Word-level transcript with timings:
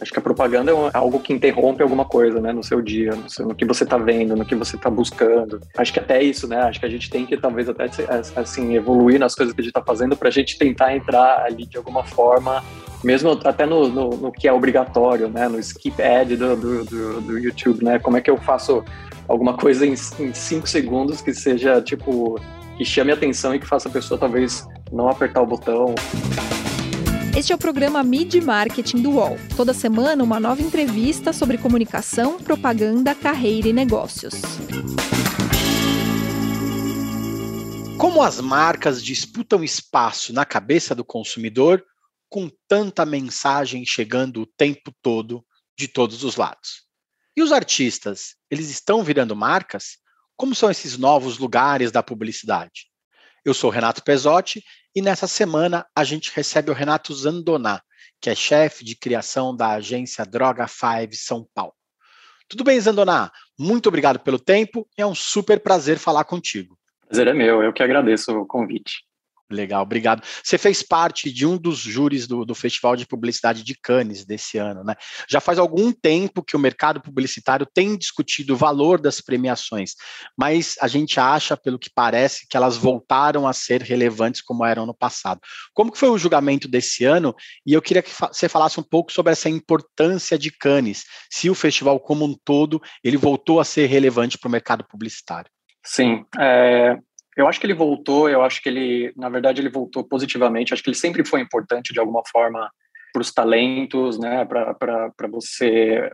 Acho 0.00 0.12
que 0.12 0.18
a 0.18 0.22
propaganda 0.22 0.72
é 0.72 0.74
algo 0.94 1.20
que 1.20 1.32
interrompe 1.32 1.82
alguma 1.82 2.06
coisa, 2.06 2.40
né, 2.40 2.52
no 2.52 2.64
seu 2.64 2.80
dia, 2.80 3.10
no, 3.14 3.28
seu, 3.28 3.46
no 3.46 3.54
que 3.54 3.66
você 3.66 3.84
está 3.84 3.98
vendo, 3.98 4.34
no 4.34 4.46
que 4.46 4.54
você 4.54 4.76
está 4.76 4.88
buscando. 4.88 5.60
Acho 5.76 5.92
que 5.92 5.98
até 5.98 6.22
isso, 6.22 6.48
né, 6.48 6.56
acho 6.62 6.80
que 6.80 6.86
a 6.86 6.88
gente 6.88 7.10
tem 7.10 7.26
que 7.26 7.36
talvez 7.36 7.68
até 7.68 7.84
assim 8.34 8.74
evoluir 8.74 9.20
nas 9.20 9.34
coisas 9.34 9.54
que 9.54 9.60
a 9.60 9.64
gente 9.64 9.70
está 9.70 9.82
fazendo 9.82 10.16
para 10.16 10.28
a 10.28 10.32
gente 10.32 10.56
tentar 10.58 10.96
entrar 10.96 11.44
ali 11.44 11.66
de 11.66 11.76
alguma 11.76 12.02
forma, 12.02 12.64
mesmo 13.04 13.38
até 13.44 13.66
no, 13.66 13.88
no, 13.88 14.10
no 14.10 14.32
que 14.32 14.48
é 14.48 14.52
obrigatório, 14.52 15.28
né, 15.28 15.48
no 15.48 15.58
skip 15.58 16.00
ad 16.02 16.34
do, 16.34 16.56
do, 16.56 16.84
do, 16.84 17.20
do, 17.20 17.38
YouTube, 17.38 17.84
né, 17.84 17.98
como 17.98 18.16
é 18.16 18.22
que 18.22 18.30
eu 18.30 18.38
faço 18.38 18.82
alguma 19.28 19.54
coisa 19.54 19.84
em, 19.84 19.92
em 19.92 20.32
cinco 20.32 20.66
segundos 20.66 21.20
que 21.20 21.34
seja 21.34 21.80
tipo 21.82 22.40
que 22.78 22.86
chame 22.86 23.10
a 23.10 23.14
atenção 23.14 23.54
e 23.54 23.58
que 23.58 23.66
faça 23.66 23.90
a 23.90 23.92
pessoa 23.92 24.18
talvez 24.18 24.66
não 24.90 25.10
apertar 25.10 25.42
o 25.42 25.46
botão. 25.46 25.94
Este 27.36 27.52
é 27.52 27.54
o 27.54 27.58
programa 27.58 28.02
Mid 28.02 28.34
Marketing 28.42 29.02
do 29.02 29.12
UOL. 29.12 29.36
Toda 29.56 29.72
semana, 29.72 30.24
uma 30.24 30.40
nova 30.40 30.60
entrevista 30.60 31.32
sobre 31.32 31.56
comunicação, 31.56 32.42
propaganda, 32.42 33.14
carreira 33.14 33.68
e 33.68 33.72
negócios. 33.72 34.34
Como 37.96 38.20
as 38.20 38.40
marcas 38.40 39.02
disputam 39.02 39.62
espaço 39.62 40.32
na 40.32 40.44
cabeça 40.44 40.92
do 40.92 41.04
consumidor 41.04 41.84
com 42.28 42.50
tanta 42.66 43.06
mensagem 43.06 43.86
chegando 43.86 44.42
o 44.42 44.46
tempo 44.46 44.92
todo 45.00 45.44
de 45.78 45.86
todos 45.86 46.24
os 46.24 46.34
lados? 46.34 46.82
E 47.36 47.42
os 47.42 47.52
artistas, 47.52 48.34
eles 48.50 48.70
estão 48.70 49.04
virando 49.04 49.36
marcas? 49.36 49.98
Como 50.36 50.52
são 50.52 50.68
esses 50.68 50.98
novos 50.98 51.38
lugares 51.38 51.92
da 51.92 52.02
publicidade? 52.02 52.90
Eu 53.44 53.54
sou 53.54 53.70
Renato 53.70 54.02
Pesotti 54.02 54.62
e 54.94 55.00
nessa 55.00 55.26
semana 55.26 55.86
a 55.94 56.04
gente 56.04 56.32
recebe 56.34 56.70
o 56.70 56.74
Renato 56.74 57.14
Zandoná, 57.14 57.80
que 58.20 58.30
é 58.30 58.34
chefe 58.34 58.84
de 58.84 58.96
criação 58.96 59.54
da 59.54 59.70
agência 59.72 60.24
Droga 60.24 60.66
5 60.66 61.14
São 61.14 61.46
Paulo. 61.54 61.74
Tudo 62.48 62.64
bem, 62.64 62.80
Zandoná? 62.80 63.30
Muito 63.58 63.88
obrigado 63.88 64.18
pelo 64.18 64.38
tempo 64.38 64.88
é 64.96 65.06
um 65.06 65.14
super 65.14 65.60
prazer 65.60 65.98
falar 65.98 66.24
contigo. 66.24 66.76
Prazer 67.06 67.28
é 67.28 67.32
meu, 67.32 67.62
eu 67.62 67.72
que 67.72 67.82
agradeço 67.82 68.32
o 68.32 68.46
convite. 68.46 69.04
Legal, 69.50 69.82
obrigado. 69.82 70.22
Você 70.44 70.56
fez 70.56 70.80
parte 70.80 71.32
de 71.32 71.44
um 71.44 71.58
dos 71.58 71.78
júris 71.78 72.26
do, 72.28 72.44
do, 72.44 72.54
Festival 72.54 72.94
de 72.94 73.04
Publicidade 73.04 73.64
de 73.64 73.74
Cannes 73.74 74.24
desse 74.24 74.58
ano, 74.58 74.84
né? 74.84 74.94
Já 75.28 75.40
faz 75.40 75.58
algum 75.58 75.90
tempo 75.92 76.42
que 76.42 76.54
o 76.54 76.58
mercado 76.58 77.00
publicitário 77.00 77.66
tem 77.66 77.96
discutido 77.96 78.54
o 78.54 78.56
valor 78.56 79.00
das 79.00 79.20
premiações, 79.20 79.94
mas 80.38 80.76
a 80.80 80.86
gente 80.86 81.18
acha, 81.18 81.56
pelo 81.56 81.80
que 81.80 81.90
parece, 81.92 82.46
que 82.48 82.56
elas 82.56 82.76
voltaram 82.76 83.46
a 83.46 83.52
ser 83.52 83.82
relevantes 83.82 84.40
como 84.40 84.64
eram 84.64 84.86
no 84.86 84.94
passado. 84.94 85.40
Como 85.74 85.90
que 85.90 85.98
foi 85.98 86.10
o 86.10 86.18
julgamento 86.18 86.68
desse 86.68 87.04
ano? 87.04 87.34
E 87.66 87.72
eu 87.72 87.82
queria 87.82 88.02
que 88.02 88.10
você 88.10 88.48
falasse 88.48 88.78
um 88.78 88.84
pouco 88.84 89.10
sobre 89.10 89.32
essa 89.32 89.50
importância 89.50 90.38
de 90.38 90.52
Cannes, 90.52 91.04
se 91.28 91.50
o 91.50 91.54
festival 91.56 91.98
como 91.98 92.24
um 92.24 92.36
todo 92.44 92.80
ele 93.02 93.16
voltou 93.16 93.58
a 93.58 93.64
ser 93.64 93.86
relevante 93.86 94.38
para 94.38 94.48
o 94.48 94.52
mercado 94.52 94.84
publicitário. 94.84 95.50
Sim, 95.84 96.24
é, 96.38 96.98
eu 97.36 97.46
acho 97.46 97.60
que 97.60 97.66
ele 97.66 97.74
voltou, 97.74 98.28
eu 98.28 98.42
acho 98.42 98.62
que 98.62 98.68
ele, 98.68 99.12
na 99.16 99.28
verdade, 99.28 99.60
ele 99.60 99.68
voltou 99.68 100.04
positivamente. 100.04 100.72
Acho 100.72 100.82
que 100.82 100.90
ele 100.90 100.96
sempre 100.96 101.24
foi 101.24 101.40
importante 101.40 101.92
de 101.92 102.00
alguma 102.00 102.22
forma 102.30 102.70
para 103.12 103.22
os 103.22 103.32
talentos, 103.32 104.18
né, 104.18 104.44
para 104.44 105.28
você 105.30 106.10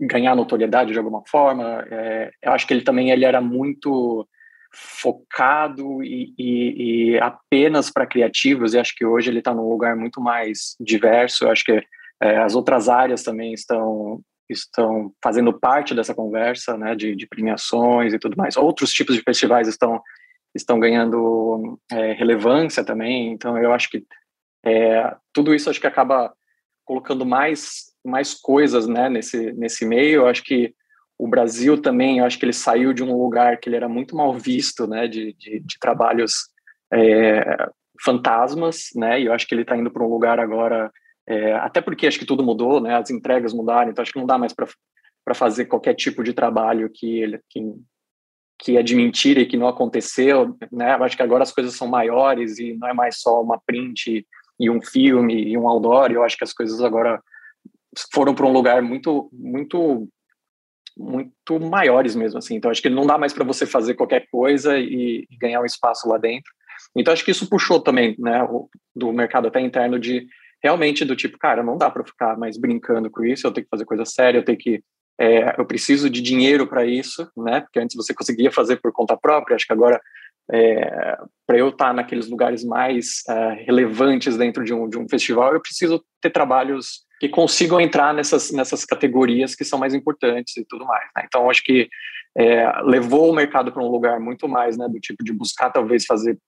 ganhar 0.00 0.34
notoriedade 0.34 0.92
de 0.92 0.98
alguma 0.98 1.22
forma. 1.28 1.84
É, 1.90 2.30
eu 2.42 2.52
acho 2.52 2.66
que 2.66 2.72
ele 2.72 2.82
também 2.82 3.10
ele 3.10 3.24
era 3.24 3.40
muito 3.40 4.26
focado 4.72 6.02
e, 6.02 6.34
e, 6.38 7.12
e 7.14 7.18
apenas 7.20 7.90
para 7.90 8.06
criativos. 8.06 8.74
E 8.74 8.78
acho 8.78 8.94
que 8.94 9.04
hoje 9.04 9.30
ele 9.30 9.38
está 9.40 9.54
num 9.54 9.68
lugar 9.68 9.96
muito 9.96 10.20
mais 10.20 10.76
diverso. 10.80 11.44
Eu 11.44 11.50
acho 11.50 11.64
que 11.64 11.82
é, 12.22 12.36
as 12.38 12.54
outras 12.54 12.88
áreas 12.88 13.22
também 13.22 13.52
estão 13.52 14.20
estão 14.50 15.12
fazendo 15.22 15.52
parte 15.52 15.94
dessa 15.94 16.14
conversa, 16.14 16.74
né, 16.78 16.94
de, 16.94 17.14
de 17.14 17.26
premiações 17.26 18.14
e 18.14 18.18
tudo 18.18 18.34
mais. 18.34 18.56
Outros 18.56 18.90
tipos 18.94 19.14
de 19.14 19.20
festivais 19.20 19.68
estão 19.68 20.00
estão 20.60 20.78
ganhando 20.78 21.78
é, 21.90 22.12
relevância 22.12 22.84
também. 22.84 23.32
Então, 23.32 23.56
eu 23.58 23.72
acho 23.72 23.90
que 23.90 24.04
é, 24.64 25.14
tudo 25.32 25.54
isso 25.54 25.70
acho 25.70 25.80
que 25.80 25.86
acaba 25.86 26.32
colocando 26.84 27.24
mais 27.24 27.88
mais 28.04 28.32
coisas 28.32 28.86
né, 28.86 29.08
nesse 29.08 29.52
nesse 29.52 29.84
meio. 29.86 30.22
Eu 30.22 30.26
acho 30.26 30.42
que 30.42 30.74
o 31.18 31.26
Brasil 31.26 31.80
também, 31.80 32.18
eu 32.18 32.24
acho 32.24 32.38
que 32.38 32.44
ele 32.44 32.52
saiu 32.52 32.92
de 32.92 33.02
um 33.02 33.12
lugar 33.12 33.58
que 33.58 33.68
ele 33.68 33.76
era 33.76 33.88
muito 33.88 34.14
mal 34.14 34.32
visto, 34.32 34.86
né, 34.86 35.08
de, 35.08 35.32
de, 35.32 35.58
de 35.58 35.78
trabalhos 35.80 36.48
é, 36.92 37.68
fantasmas, 38.04 38.90
né, 38.94 39.20
e 39.20 39.26
eu 39.26 39.32
acho 39.32 39.46
que 39.46 39.52
ele 39.52 39.62
está 39.62 39.76
indo 39.76 39.90
para 39.90 40.04
um 40.04 40.08
lugar 40.08 40.38
agora, 40.38 40.92
é, 41.26 41.54
até 41.54 41.80
porque 41.80 42.06
acho 42.06 42.20
que 42.20 42.24
tudo 42.24 42.44
mudou, 42.44 42.80
né, 42.80 42.94
as 42.94 43.10
entregas 43.10 43.52
mudaram, 43.52 43.90
então 43.90 44.00
acho 44.00 44.12
que 44.12 44.18
não 44.18 44.26
dá 44.26 44.38
mais 44.38 44.54
para 44.54 45.34
fazer 45.34 45.64
qualquer 45.64 45.94
tipo 45.94 46.22
de 46.22 46.32
trabalho 46.32 46.88
que 46.88 47.18
ele, 47.18 47.40
que, 47.50 47.60
que 48.58 48.76
é 48.76 48.82
de 48.82 48.96
mentira 48.96 49.40
e 49.40 49.46
que 49.46 49.56
não 49.56 49.68
aconteceu, 49.68 50.56
né? 50.72 50.92
Acho 50.92 51.16
que 51.16 51.22
agora 51.22 51.44
as 51.44 51.52
coisas 51.52 51.76
são 51.76 51.86
maiores 51.86 52.58
e 52.58 52.74
não 52.74 52.88
é 52.88 52.92
mais 52.92 53.20
só 53.20 53.40
uma 53.40 53.60
print 53.64 54.26
e 54.58 54.68
um 54.68 54.82
filme 54.82 55.50
e 55.50 55.56
um 55.56 55.68
outdoor. 55.68 56.10
Eu 56.10 56.24
acho 56.24 56.36
que 56.36 56.44
as 56.44 56.52
coisas 56.52 56.82
agora 56.82 57.22
foram 58.12 58.34
para 58.34 58.46
um 58.46 58.52
lugar 58.52 58.82
muito, 58.82 59.30
muito, 59.32 60.08
muito 60.96 61.60
maiores 61.60 62.16
mesmo, 62.16 62.38
assim. 62.38 62.56
Então 62.56 62.70
acho 62.70 62.82
que 62.82 62.90
não 62.90 63.06
dá 63.06 63.16
mais 63.16 63.32
para 63.32 63.44
você 63.44 63.64
fazer 63.64 63.94
qualquer 63.94 64.26
coisa 64.30 64.76
e, 64.76 65.26
ganhar 65.40 65.60
um 65.60 65.66
espaço 65.66 66.08
lá 66.08 66.18
dentro. 66.18 66.52
Então 66.96 67.12
acho 67.12 67.24
que 67.24 67.30
isso 67.30 67.48
puxou 67.48 67.80
também, 67.80 68.16
né, 68.18 68.46
do 68.94 69.12
mercado 69.12 69.46
até 69.46 69.60
interno 69.60 69.98
de 70.00 70.26
realmente 70.60 71.04
do 71.04 71.14
tipo, 71.14 71.38
cara, 71.38 71.62
não 71.62 71.76
dá 71.76 71.88
para 71.88 72.04
ficar 72.04 72.36
mais 72.36 72.58
brincando 72.58 73.08
com 73.08 73.24
isso. 73.24 73.46
Eu 73.46 73.52
tenho 73.52 73.64
que 73.64 73.70
fazer 73.70 73.84
coisa 73.84 74.04
séria, 74.04 74.38
eu 74.38 74.44
tenho 74.44 74.58
que 74.58 74.82
é, 75.20 75.58
eu 75.58 75.64
preciso 75.64 76.08
de 76.08 76.20
dinheiro 76.20 76.66
para 76.66 76.86
isso, 76.86 77.28
né? 77.36 77.60
Porque 77.60 77.80
antes 77.80 77.96
você 77.96 78.14
conseguia 78.14 78.52
fazer 78.52 78.76
por 78.76 78.92
conta 78.92 79.16
própria, 79.16 79.56
acho 79.56 79.66
que 79.66 79.72
agora 79.72 80.00
é, 80.50 81.18
para 81.46 81.58
eu 81.58 81.68
estar 81.68 81.88
tá 81.88 81.92
naqueles 81.92 82.28
lugares 82.28 82.64
mais 82.64 83.22
é, 83.28 83.64
relevantes 83.66 84.36
dentro 84.36 84.64
de 84.64 84.72
um, 84.72 84.88
de 84.88 84.98
um 84.98 85.08
festival, 85.08 85.52
eu 85.52 85.60
preciso 85.60 86.02
ter 86.20 86.30
trabalhos 86.30 87.06
que 87.20 87.28
consigam 87.28 87.80
entrar 87.80 88.14
nessas, 88.14 88.50
nessas 88.52 88.84
categorias 88.84 89.54
que 89.54 89.64
são 89.64 89.78
mais 89.78 89.92
importantes 89.92 90.56
e 90.56 90.64
tudo 90.64 90.86
mais. 90.86 91.04
Né? 91.16 91.24
Então, 91.26 91.50
acho 91.50 91.62
que 91.62 91.88
é, 92.36 92.70
levou 92.82 93.30
o 93.30 93.34
mercado 93.34 93.72
para 93.72 93.82
um 93.82 93.90
lugar 93.90 94.20
muito 94.20 94.48
mais 94.48 94.76
né, 94.78 94.88
do 94.88 95.00
tipo 95.00 95.24
de 95.24 95.32
buscar 95.32 95.70
talvez 95.70 96.06
fazer 96.06 96.38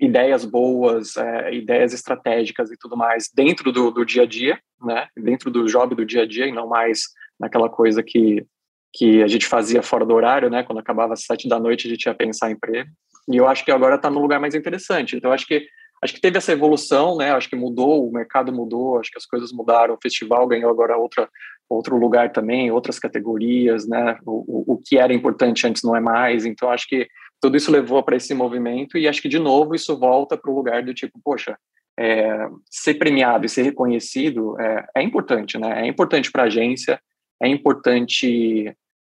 ideias 0.00 0.44
boas, 0.44 1.16
é, 1.16 1.54
ideias 1.54 1.92
estratégicas 1.92 2.70
e 2.70 2.76
tudo 2.78 2.96
mais 2.96 3.28
dentro 3.34 3.70
do, 3.70 3.90
do 3.90 4.04
dia 4.04 4.22
a 4.22 4.26
dia, 4.26 4.58
né? 4.80 5.06
dentro 5.16 5.50
do 5.50 5.66
job 5.66 5.94
do 5.94 6.06
dia 6.06 6.22
a 6.22 6.26
dia 6.26 6.46
e 6.46 6.52
não 6.52 6.68
mais 6.68 7.02
naquela 7.42 7.68
coisa 7.68 8.02
que, 8.02 8.46
que 8.94 9.22
a 9.22 9.26
gente 9.26 9.46
fazia 9.46 9.82
fora 9.82 10.06
do 10.06 10.14
horário, 10.14 10.48
né? 10.48 10.62
Quando 10.62 10.78
acabava 10.78 11.14
às 11.14 11.24
sete 11.24 11.48
da 11.48 11.58
noite, 11.58 11.88
a 11.88 11.90
gente 11.90 12.04
ia 12.04 12.14
pensar 12.14 12.48
em 12.48 12.54
emprego. 12.54 12.88
E 13.28 13.36
eu 13.36 13.48
acho 13.48 13.64
que 13.64 13.72
agora 13.72 13.96
está 13.96 14.08
no 14.08 14.20
lugar 14.20 14.40
mais 14.40 14.54
interessante. 14.54 15.16
Então, 15.16 15.32
acho 15.32 15.46
que 15.46 15.66
acho 16.02 16.14
que 16.14 16.20
teve 16.20 16.38
essa 16.38 16.52
evolução, 16.52 17.16
né? 17.16 17.32
Acho 17.32 17.48
que 17.48 17.56
mudou, 17.56 18.08
o 18.08 18.12
mercado 18.12 18.52
mudou, 18.52 18.98
acho 18.98 19.10
que 19.10 19.18
as 19.18 19.26
coisas 19.26 19.52
mudaram. 19.52 19.94
O 19.94 20.00
festival 20.00 20.46
ganhou 20.46 20.70
agora 20.70 20.96
outra 20.96 21.28
outro 21.68 21.96
lugar 21.96 22.32
também, 22.32 22.70
outras 22.70 22.98
categorias, 22.98 23.88
né? 23.88 24.18
O, 24.26 24.72
o, 24.72 24.74
o 24.74 24.78
que 24.78 24.98
era 24.98 25.12
importante 25.12 25.66
antes 25.66 25.82
não 25.82 25.96
é 25.96 26.00
mais. 26.00 26.44
Então, 26.44 26.70
acho 26.70 26.86
que 26.86 27.08
tudo 27.40 27.56
isso 27.56 27.72
levou 27.72 28.02
para 28.02 28.16
esse 28.16 28.34
movimento 28.34 28.96
e 28.96 29.08
acho 29.08 29.20
que 29.20 29.28
de 29.28 29.38
novo 29.38 29.74
isso 29.74 29.98
volta 29.98 30.36
para 30.36 30.50
o 30.50 30.54
lugar 30.54 30.82
do 30.82 30.94
tipo, 30.94 31.18
poxa, 31.24 31.56
é, 31.98 32.48
ser 32.70 32.94
premiado 32.94 33.46
e 33.46 33.48
ser 33.48 33.62
reconhecido 33.62 34.58
é, 34.60 34.86
é 34.98 35.02
importante, 35.02 35.58
né? 35.58 35.82
É 35.82 35.86
importante 35.86 36.30
para 36.30 36.44
a 36.44 36.46
agência, 36.46 37.00
é 37.42 37.48
importante 37.48 38.74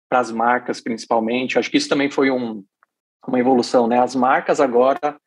para 0.09 0.19
as 0.19 0.31
marcas, 0.31 0.81
principalmente. 0.81 1.59
Acho 1.59 1.69
que 1.69 1.77
isso 1.77 1.89
também 1.89 2.09
foi 2.09 2.31
um, 2.31 2.63
uma 3.27 3.39
evolução, 3.39 3.87
né? 3.87 3.99
As 3.99 4.15
marcas 4.15 4.59
agora 4.59 5.17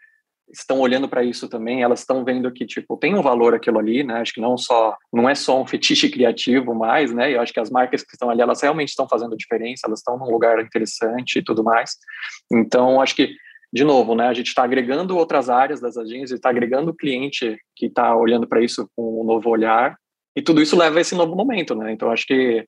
estão 0.51 0.81
olhando 0.81 1.09
para 1.09 1.23
isso 1.23 1.47
também, 1.47 1.83
elas 1.83 2.01
estão 2.01 2.25
vendo 2.25 2.51
que 2.51 2.65
tipo 2.65 2.97
tem 2.97 3.15
um 3.15 3.21
valor 3.21 3.55
aquilo 3.55 3.79
ali, 3.79 4.03
né? 4.03 4.15
Acho 4.15 4.33
que 4.33 4.41
não 4.41 4.57
só 4.57 4.97
não 5.13 5.29
é 5.29 5.35
só 5.35 5.61
um 5.61 5.67
fetiche 5.67 6.09
criativo 6.09 6.75
mais, 6.75 7.13
né? 7.13 7.35
Eu 7.35 7.41
acho 7.41 7.53
que 7.53 7.61
as 7.61 7.71
marcas 7.71 8.03
que 8.03 8.15
estão 8.15 8.31
ali, 8.31 8.41
elas 8.41 8.63
realmente 8.63 8.89
estão 8.89 9.07
fazendo 9.07 9.37
diferença, 9.37 9.87
elas 9.87 10.01
estão 10.01 10.19
num 10.19 10.31
lugar 10.31 10.59
interessante 10.61 11.39
e 11.39 11.45
tudo 11.45 11.63
mais. 11.63 11.97
Então, 12.51 13.01
acho 13.01 13.15
que 13.15 13.35
de 13.71 13.85
novo, 13.85 14.15
né? 14.15 14.27
A 14.27 14.33
gente 14.33 14.47
está 14.49 14.65
agregando 14.65 15.17
outras 15.19 15.51
áreas 15.51 15.81
das 15.81 15.99
agências, 15.99 16.33
está 16.33 16.49
agregando 16.49 16.91
o 16.91 16.97
cliente 16.97 17.59
que 17.77 17.87
está 17.87 18.17
olhando 18.17 18.49
para 18.49 18.63
isso 18.63 18.89
com 18.97 19.21
um 19.21 19.25
novo 19.25 19.51
olhar 19.51 19.95
e 20.35 20.41
tudo 20.41 20.63
isso 20.63 20.77
leva 20.77 20.99
a 20.99 21.01
esse 21.01 21.15
novo 21.15 21.37
momento, 21.37 21.75
né? 21.75 21.93
Então, 21.93 22.11
acho 22.11 22.27
que 22.27 22.67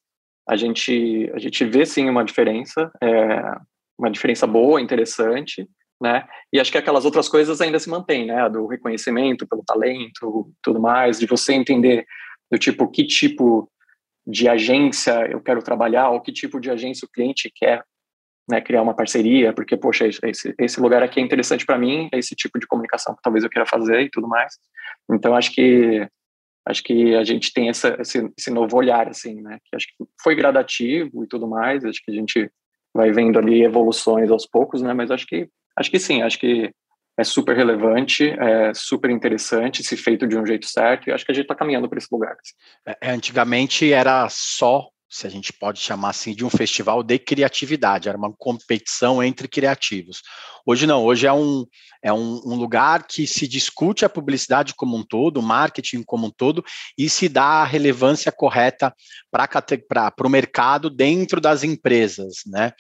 a 0.51 0.57
gente 0.57 1.31
a 1.33 1.39
gente 1.39 1.65
vê 1.65 1.87
sim 1.87 2.09
uma 2.09 2.25
diferença, 2.25 2.91
é, 3.01 3.41
uma 3.97 4.11
diferença 4.11 4.49
boa, 4.49 4.81
interessante, 4.81 5.69
né? 6.03 6.27
E 6.53 6.59
acho 6.59 6.73
que 6.73 6.79
aquelas 6.79 7.05
outras 7.05 7.29
coisas 7.29 7.61
ainda 7.61 7.79
se 7.79 7.89
mantêm, 7.89 8.27
né? 8.27 8.49
Do 8.49 8.67
reconhecimento 8.67 9.47
pelo 9.47 9.63
talento, 9.65 10.53
tudo 10.61 10.81
mais, 10.81 11.21
de 11.21 11.27
você 11.27 11.53
entender 11.53 12.05
do 12.51 12.59
tipo 12.59 12.91
que 12.91 13.05
tipo 13.05 13.71
de 14.27 14.49
agência 14.49 15.25
eu 15.31 15.41
quero 15.41 15.63
trabalhar, 15.63 16.11
ou 16.11 16.21
que 16.21 16.33
tipo 16.33 16.59
de 16.59 16.69
agência 16.69 17.07
o 17.07 17.11
cliente 17.11 17.49
quer 17.55 17.85
né, 18.49 18.61
criar 18.61 18.83
uma 18.83 18.95
parceria, 18.95 19.53
porque, 19.53 19.77
poxa, 19.77 20.09
esse, 20.09 20.53
esse 20.59 20.81
lugar 20.81 21.01
aqui 21.01 21.21
é 21.21 21.23
interessante 21.23 21.65
para 21.65 21.79
mim, 21.79 22.09
é 22.13 22.19
esse 22.19 22.35
tipo 22.35 22.59
de 22.59 22.67
comunicação 22.67 23.15
que 23.15 23.23
talvez 23.23 23.45
eu 23.45 23.51
queira 23.51 23.67
fazer 23.67 24.01
e 24.01 24.11
tudo 24.11 24.27
mais. 24.27 24.55
Então, 25.09 25.37
acho 25.37 25.53
que 25.53 26.09
acho 26.67 26.83
que 26.83 27.15
a 27.15 27.25
gente 27.25 27.53
tem 27.53 27.69
essa, 27.69 27.97
esse, 28.01 28.31
esse 28.37 28.51
novo 28.51 28.77
olhar, 28.77 29.09
assim, 29.09 29.41
né? 29.41 29.59
Que 29.65 29.77
acho 29.77 29.87
que 29.87 30.05
foi 30.23 30.35
gradativo 30.35 31.25
e 31.25 31.27
tudo 31.27 31.47
mais, 31.47 31.85
acho 31.85 32.03
que 32.05 32.11
a 32.11 32.15
gente 32.15 32.51
vai 32.95 33.13
vendo 33.13 33.39
ali 33.39 33.63
evoluções 33.63 34.31
aos 34.31 34.47
poucos, 34.47 34.83
né? 34.83 34.93
Mas 34.93 35.11
acho 35.11 35.27
que, 35.27 35.49
acho 35.77 35.91
que 35.91 35.99
sim, 35.99 36.23
acho 36.23 36.39
que 36.39 36.71
é 37.17 37.25
super 37.25 37.57
relevante, 37.57 38.31
é 38.31 38.73
super 38.75 39.11
interessante, 39.11 39.83
se 39.83 39.97
feito 39.97 40.27
de 40.27 40.39
um 40.39 40.47
jeito 40.47 40.67
certo, 40.67 41.09
e 41.09 41.13
acho 41.13 41.25
que 41.25 41.33
a 41.33 41.35
gente 41.35 41.45
está 41.45 41.55
caminhando 41.55 41.89
para 41.89 41.99
esse 41.99 42.09
lugar. 42.11 42.33
Assim. 42.33 42.55
É, 42.87 43.09
é, 43.09 43.11
antigamente 43.13 43.93
era 43.93 44.29
só 44.29 44.89
se 45.11 45.27
a 45.27 45.31
gente 45.31 45.53
pode 45.53 45.81
chamar 45.81 46.11
assim, 46.11 46.35
de 46.35 46.45
um 46.45 46.51
festival 46.51 47.03
de 47.03 47.19
criatividade, 47.19 48.09
era 48.09 48.17
uma 48.17 48.33
competição 48.33 49.21
entre 49.21 49.49
criativos. 49.49 50.23
Hoje 50.65 50.87
não, 50.87 51.05
hoje 51.05 51.27
é 51.27 51.33
um, 51.33 51.67
é 52.01 52.13
um, 52.13 52.41
um 52.47 52.55
lugar 52.55 53.07
que 53.09 53.27
se 53.27 53.49
discute 53.49 54.05
a 54.05 54.09
publicidade 54.09 54.73
como 54.75 54.97
um 54.97 55.03
todo, 55.03 55.39
o 55.39 55.43
marketing 55.43 56.05
como 56.05 56.29
um 56.29 56.31
todo, 56.31 56.65
e 56.97 57.11
se 57.11 57.29
dá 57.29 57.45
a 57.45 57.65
relevância 57.65 58.31
correta 58.31 58.95
para 59.33 60.15
o 60.25 60.31
mercado 60.31 60.89
dentro 60.89 61.41
das 61.41 61.65
empresas, 61.65 62.43
né? 62.47 62.73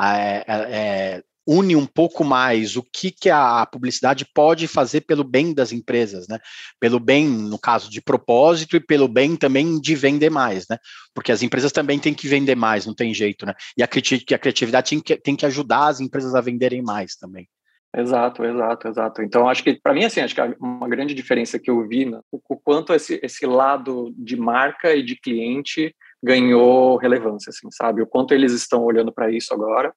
É, 0.00 0.44
é, 0.46 0.54
é 0.70 1.22
une 1.48 1.74
um 1.74 1.86
pouco 1.86 2.22
mais 2.22 2.76
o 2.76 2.82
que, 2.82 3.10
que 3.10 3.30
a 3.30 3.64
publicidade 3.64 4.26
pode 4.34 4.68
fazer 4.68 5.00
pelo 5.00 5.24
bem 5.24 5.54
das 5.54 5.72
empresas, 5.72 6.28
né? 6.28 6.38
Pelo 6.78 7.00
bem, 7.00 7.26
no 7.26 7.58
caso 7.58 7.90
de 7.90 8.02
propósito, 8.02 8.76
e 8.76 8.80
pelo 8.80 9.08
bem 9.08 9.34
também 9.34 9.80
de 9.80 9.94
vender 9.94 10.28
mais, 10.28 10.66
né? 10.68 10.76
Porque 11.14 11.32
as 11.32 11.42
empresas 11.42 11.72
também 11.72 11.98
têm 11.98 12.12
que 12.12 12.28
vender 12.28 12.54
mais, 12.54 12.84
não 12.84 12.94
tem 12.94 13.14
jeito, 13.14 13.46
né? 13.46 13.54
E 13.78 13.82
a, 13.82 13.86
a 13.86 14.38
criatividade 14.38 14.90
tem 14.90 15.00
que, 15.00 15.16
tem 15.16 15.34
que 15.34 15.46
ajudar 15.46 15.86
as 15.86 16.00
empresas 16.00 16.34
a 16.34 16.40
venderem 16.42 16.82
mais 16.82 17.16
também. 17.16 17.48
Exato, 17.96 18.44
exato, 18.44 18.88
exato. 18.88 19.22
Então, 19.22 19.48
acho 19.48 19.64
que, 19.64 19.80
para 19.82 19.94
mim, 19.94 20.04
assim, 20.04 20.20
acho 20.20 20.34
que 20.34 20.40
uma 20.60 20.86
grande 20.86 21.14
diferença 21.14 21.58
que 21.58 21.70
eu 21.70 21.88
vi, 21.88 22.04
né, 22.04 22.20
o, 22.30 22.38
quanto 22.58 22.92
esse, 22.92 23.18
esse 23.22 23.46
lado 23.46 24.12
de 24.18 24.36
marca 24.36 24.94
e 24.94 25.02
de 25.02 25.16
cliente 25.16 25.94
ganhou 26.22 26.98
relevância, 26.98 27.48
assim, 27.48 27.70
sabe? 27.70 28.02
O 28.02 28.06
quanto 28.06 28.34
eles 28.34 28.52
estão 28.52 28.84
olhando 28.84 29.10
para 29.10 29.30
isso 29.30 29.54
agora 29.54 29.94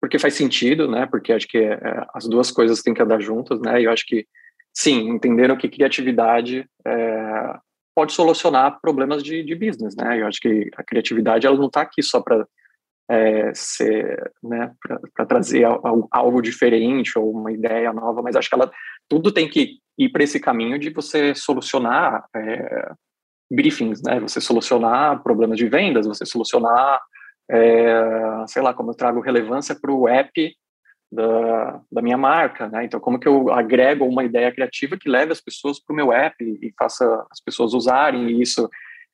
porque 0.00 0.18
faz 0.18 0.34
sentido, 0.34 0.88
né? 0.88 1.06
Porque 1.06 1.32
acho 1.32 1.46
que 1.46 1.58
é, 1.58 2.06
as 2.14 2.26
duas 2.28 2.50
coisas 2.50 2.82
têm 2.82 2.94
que 2.94 3.02
andar 3.02 3.20
juntas, 3.20 3.60
né? 3.60 3.80
E 3.80 3.84
eu 3.84 3.92
acho 3.92 4.06
que, 4.06 4.26
sim, 4.72 5.08
entenderam 5.08 5.56
que 5.56 5.68
criatividade 5.68 6.68
é, 6.86 7.54
pode 7.94 8.12
solucionar 8.12 8.80
problemas 8.80 9.22
de, 9.22 9.42
de 9.42 9.54
business, 9.54 9.96
né? 9.96 10.20
Eu 10.20 10.26
acho 10.26 10.40
que 10.40 10.70
a 10.76 10.84
criatividade 10.84 11.46
ela 11.46 11.56
não 11.56 11.66
está 11.66 11.80
aqui 11.82 12.02
só 12.02 12.20
para 12.20 12.46
é, 13.10 13.52
ser, 13.54 14.32
né, 14.42 14.70
para 15.14 15.26
trazer 15.26 15.64
algo, 15.64 16.06
algo, 16.10 16.42
diferente 16.42 17.18
ou 17.18 17.30
uma 17.30 17.50
ideia 17.50 17.90
nova, 17.92 18.20
mas 18.20 18.36
acho 18.36 18.50
que 18.50 18.54
ela 18.54 18.70
tudo 19.08 19.32
tem 19.32 19.48
que 19.48 19.78
ir 19.96 20.10
para 20.10 20.22
esse 20.22 20.38
caminho 20.38 20.78
de 20.78 20.90
você 20.90 21.34
solucionar 21.34 22.26
é, 22.36 22.92
briefings, 23.50 24.02
né? 24.02 24.20
Você 24.20 24.40
solucionar 24.40 25.22
problemas 25.22 25.56
de 25.56 25.66
vendas, 25.66 26.06
você 26.06 26.26
solucionar 26.26 27.00
é, 27.50 28.44
sei 28.46 28.62
lá, 28.62 28.74
como 28.74 28.90
eu 28.90 28.94
trago 28.94 29.20
relevância 29.20 29.74
para 29.74 29.92
o 29.92 30.06
app 30.08 30.56
da, 31.10 31.80
da 31.90 32.02
minha 32.02 32.18
marca, 32.18 32.68
né? 32.68 32.84
Então, 32.84 33.00
como 33.00 33.18
que 33.18 33.26
eu 33.26 33.50
agrego 33.50 34.04
uma 34.04 34.24
ideia 34.24 34.52
criativa 34.52 34.98
que 34.98 35.08
leve 35.08 35.32
as 35.32 35.40
pessoas 35.40 35.80
para 35.80 35.92
o 35.92 35.96
meu 35.96 36.12
app 36.12 36.36
e 36.44 36.72
faça 36.78 37.26
as 37.30 37.40
pessoas 37.40 37.72
usarem 37.72 38.40
isso, 38.40 38.68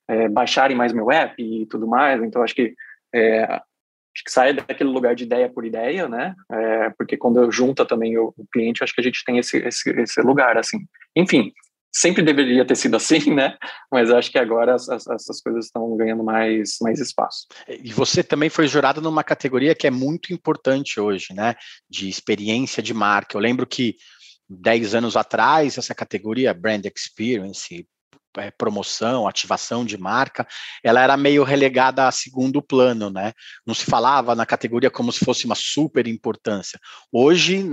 é, 0.09 0.29
baixarem 0.29 0.77
mais 0.77 0.93
meu 0.93 1.11
app 1.11 1.41
e 1.41 1.67
tudo 1.67 1.87
mais. 1.87 2.23
Então, 2.23 2.43
acho 2.43 2.55
que 2.55 2.75
é, 3.15 3.45
acho 3.45 4.25
que 4.25 4.31
sai 4.31 4.53
daquele 4.53 4.91
lugar 4.91 5.15
de 5.15 5.25
ideia 5.25 5.49
por 5.49 5.65
ideia, 5.65 6.09
né? 6.09 6.35
É, 6.51 6.91
porque 6.91 7.17
quando 7.17 7.41
eu 7.41 7.51
junta 7.51 7.85
também 7.85 8.19
o, 8.19 8.35
o, 8.37 8.47
cliente, 8.53 8.83
acho 8.83 8.95
que 8.95 9.01
a 9.01 9.05
gente 9.05 9.25
tem 9.25 9.39
esse, 9.39 9.59
esse, 9.59 9.91
esse 9.91 10.21
lugar, 10.21 10.57
assim. 10.59 10.79
Enfim, 11.17 11.53
sempre 11.95 12.23
deveria 12.23 12.67
ter 12.67 12.77
sido 12.77 12.97
assim, 12.97 13.31
né? 13.33 13.57
Mas 13.91 14.11
acho 14.11 14.31
que 14.31 14.39
agora 14.39 14.75
as, 14.75 14.89
as, 14.89 15.07
essas 15.07 15.41
coisas 15.41 15.67
estão 15.67 15.97
ganhando 15.97 16.25
mais, 16.25 16.77
mais 16.83 16.99
espaço. 16.99 17.47
E 17.69 17.93
você 17.93 18.23
também 18.23 18.51
foi 18.51 18.67
jurado 18.67 19.01
numa 19.01 19.23
categoria 19.23 19.75
que 19.75 19.87
é 19.87 19.91
muito 19.91 20.33
importante 20.33 20.99
hoje, 20.99 21.33
né? 21.33 21.55
De 21.89 22.09
experiência 22.09 22.83
de 22.83 22.93
marca. 22.93 23.37
Eu 23.37 23.41
lembro 23.41 23.67
que 23.67 23.97
10 24.49 24.97
anos 24.97 25.17
atrás, 25.17 25.79
essa 25.79 25.95
categoria 25.95 26.53
Brand 26.53 26.85
Experience, 26.85 27.87
é, 28.39 28.51
promoção, 28.51 29.27
ativação 29.27 29.85
de 29.85 29.97
marca, 29.97 30.47
ela 30.83 31.01
era 31.01 31.17
meio 31.17 31.45
relegada 31.45 32.07
a 32.07 32.13
segundo 32.13 32.63
plano, 32.63 33.11
né? 33.11 33.33
Não 33.67 33.75
se 33.75 33.85
falava 33.85 34.35
na 34.35 34.47
categoria 34.47 34.91
como 34.91 35.13
se 35.13 35.25
fosse 35.25 35.45
uma 35.45 35.55
super 35.55 36.07
importância. 36.07 36.79
Hoje 37.13 37.65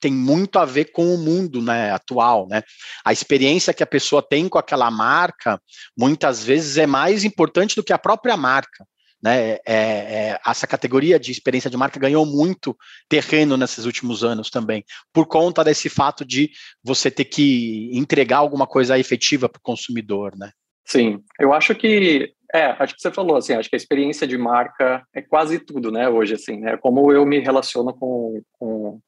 tem 0.00 0.12
muito 0.12 0.58
a 0.58 0.64
ver 0.64 0.86
com 0.86 1.14
o 1.14 1.18
mundo, 1.18 1.60
né, 1.62 1.90
atual, 1.90 2.46
né? 2.48 2.62
A 3.04 3.12
experiência 3.12 3.74
que 3.74 3.82
a 3.82 3.86
pessoa 3.86 4.22
tem 4.22 4.48
com 4.48 4.58
aquela 4.58 4.90
marca, 4.90 5.60
muitas 5.96 6.44
vezes 6.44 6.76
é 6.76 6.86
mais 6.86 7.24
importante 7.24 7.74
do 7.76 7.84
que 7.84 7.92
a 7.92 7.98
própria 7.98 8.36
marca. 8.36 8.86
Né, 9.20 9.54
é, 9.54 9.60
é, 9.66 10.40
essa 10.46 10.64
categoria 10.64 11.18
de 11.18 11.32
experiência 11.32 11.68
de 11.68 11.76
marca 11.76 11.98
ganhou 11.98 12.24
muito 12.24 12.76
terreno 13.08 13.56
nesses 13.56 13.84
últimos 13.84 14.22
anos 14.22 14.48
também, 14.48 14.84
por 15.12 15.26
conta 15.26 15.64
desse 15.64 15.88
fato 15.88 16.24
de 16.24 16.50
você 16.84 17.10
ter 17.10 17.24
que 17.24 17.90
entregar 17.92 18.36
alguma 18.36 18.64
coisa 18.64 18.96
efetiva 18.96 19.48
para 19.48 19.58
o 19.58 19.62
consumidor, 19.62 20.36
né? 20.36 20.52
Sim, 20.86 21.20
eu 21.40 21.52
acho 21.52 21.74
que 21.74 22.32
é, 22.54 22.64
acho 22.78 22.94
que 22.94 23.02
você 23.02 23.10
falou 23.10 23.36
assim, 23.36 23.52
acho 23.52 23.68
que 23.68 23.76
a 23.76 23.78
experiência 23.78 24.26
de 24.26 24.38
marca 24.38 25.04
é 25.14 25.20
quase 25.20 25.58
tudo, 25.58 25.92
né? 25.92 26.08
Hoje, 26.08 26.34
assim, 26.34 26.58
né? 26.58 26.76
Como 26.78 27.12
eu 27.12 27.26
me 27.26 27.38
relaciono 27.40 27.92
com, 27.92 28.40
com, 28.52 29.00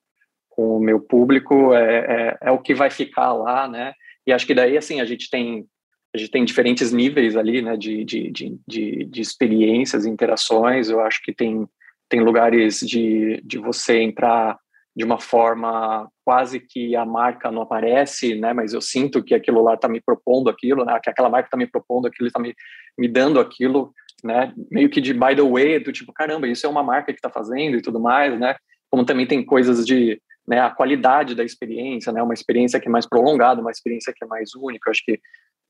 com 0.50 0.76
o 0.76 0.80
meu 0.80 1.00
público 1.00 1.72
é, 1.72 1.98
é, 1.98 2.38
é 2.42 2.50
o 2.50 2.58
que 2.58 2.74
vai 2.74 2.90
ficar 2.90 3.32
lá, 3.32 3.66
né? 3.66 3.94
E 4.26 4.32
acho 4.32 4.46
que 4.46 4.54
daí, 4.54 4.76
assim, 4.76 5.00
a 5.00 5.06
gente 5.06 5.30
tem 5.30 5.66
a 6.14 6.18
gente 6.18 6.30
tem 6.30 6.44
diferentes 6.44 6.92
níveis 6.92 7.36
ali, 7.36 7.62
né, 7.62 7.76
de, 7.76 8.04
de, 8.04 8.30
de, 8.30 9.04
de, 9.04 9.20
experiências, 9.20 10.04
interações. 10.04 10.90
Eu 10.90 11.00
acho 11.00 11.22
que 11.22 11.32
tem, 11.32 11.68
tem 12.08 12.20
lugares 12.20 12.80
de, 12.80 13.40
de 13.44 13.58
você 13.58 14.00
entrar 14.00 14.58
de 14.94 15.04
uma 15.04 15.20
forma 15.20 16.10
quase 16.24 16.58
que 16.58 16.96
a 16.96 17.04
marca 17.04 17.50
não 17.50 17.62
aparece, 17.62 18.34
né, 18.34 18.52
mas 18.52 18.72
eu 18.72 18.80
sinto 18.80 19.22
que 19.22 19.34
aquilo 19.34 19.62
lá 19.62 19.74
está 19.74 19.88
me 19.88 20.00
propondo 20.00 20.50
aquilo, 20.50 20.84
né, 20.84 20.98
que 21.02 21.08
aquela 21.08 21.28
marca 21.28 21.46
está 21.46 21.56
me 21.56 21.66
propondo 21.66 22.06
aquilo, 22.06 22.26
está 22.26 22.40
me, 22.40 22.54
me 22.98 23.06
dando 23.06 23.38
aquilo, 23.38 23.94
né, 24.24 24.52
meio 24.70 24.90
que 24.90 25.00
de 25.00 25.14
by 25.14 25.36
the 25.36 25.42
way, 25.42 25.78
do 25.78 25.92
tipo, 25.92 26.12
caramba, 26.12 26.48
isso 26.48 26.66
é 26.66 26.68
uma 26.68 26.82
marca 26.82 27.12
que 27.12 27.18
está 27.18 27.30
fazendo 27.30 27.76
e 27.76 27.82
tudo 27.82 28.00
mais, 28.00 28.38
né, 28.38 28.56
como 28.90 29.04
também 29.04 29.26
tem 29.26 29.44
coisas 29.44 29.86
de, 29.86 30.20
né, 30.46 30.60
a 30.60 30.70
qualidade 30.70 31.36
da 31.36 31.44
experiência, 31.44 32.12
né, 32.12 32.20
uma 32.20 32.34
experiência 32.34 32.80
que 32.80 32.88
é 32.88 32.90
mais 32.90 33.08
prolongada, 33.08 33.60
uma 33.60 33.70
experiência 33.70 34.12
que 34.14 34.24
é 34.24 34.26
mais 34.26 34.54
única, 34.56 34.88
eu 34.88 34.90
acho 34.90 35.04
que 35.04 35.20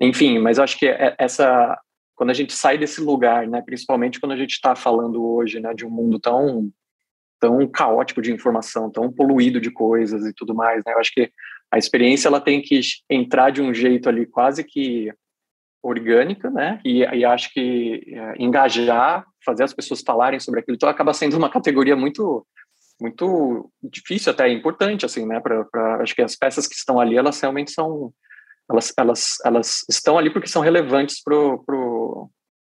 enfim, 0.00 0.38
mas 0.38 0.58
acho 0.58 0.78
que 0.78 0.86
é, 0.86 1.14
essa 1.18 1.78
quando 2.14 2.30
a 2.30 2.34
gente 2.34 2.52
sai 2.52 2.76
desse 2.76 3.00
lugar, 3.00 3.46
né, 3.48 3.62
principalmente 3.62 4.20
quando 4.20 4.32
a 4.32 4.36
gente 4.36 4.50
está 4.50 4.76
falando 4.76 5.24
hoje, 5.24 5.58
né, 5.58 5.72
de 5.72 5.86
um 5.86 5.90
mundo 5.90 6.18
tão 6.18 6.70
tão 7.40 7.66
caótico 7.66 8.20
de 8.20 8.30
informação, 8.30 8.90
tão 8.90 9.10
poluído 9.10 9.58
de 9.58 9.70
coisas 9.70 10.26
e 10.26 10.34
tudo 10.34 10.54
mais, 10.54 10.84
né? 10.84 10.92
Eu 10.92 10.98
acho 10.98 11.10
que 11.12 11.32
a 11.70 11.78
experiência 11.78 12.28
ela 12.28 12.40
tem 12.40 12.60
que 12.60 12.78
entrar 13.08 13.50
de 13.50 13.62
um 13.62 13.72
jeito 13.72 14.10
ali 14.10 14.26
quase 14.26 14.62
que 14.62 15.10
orgânica, 15.82 16.50
né? 16.50 16.78
E, 16.84 16.98
e 16.98 17.24
acho 17.24 17.50
que 17.54 18.04
é, 18.08 18.34
engajar, 18.38 19.24
fazer 19.42 19.64
as 19.64 19.72
pessoas 19.72 20.02
falarem 20.02 20.38
sobre 20.38 20.60
aquilo, 20.60 20.74
então 20.74 20.88
acaba 20.88 21.14
sendo 21.14 21.36
uma 21.38 21.48
categoria 21.50 21.96
muito 21.96 22.46
muito 23.00 23.72
difícil 23.82 24.30
até 24.30 24.46
importante 24.50 25.06
assim, 25.06 25.24
né? 25.24 25.40
Para 25.40 26.02
acho 26.02 26.14
que 26.14 26.20
as 26.20 26.36
peças 26.36 26.66
que 26.66 26.74
estão 26.74 27.00
ali 27.00 27.16
elas 27.16 27.40
realmente 27.40 27.70
são 27.70 28.12
elas, 28.70 28.92
elas, 28.96 29.36
elas 29.44 29.84
estão 29.88 30.16
ali 30.16 30.30
porque 30.30 30.48
são 30.48 30.62
relevantes 30.62 31.22
para 31.22 31.34
pro, 31.66 32.30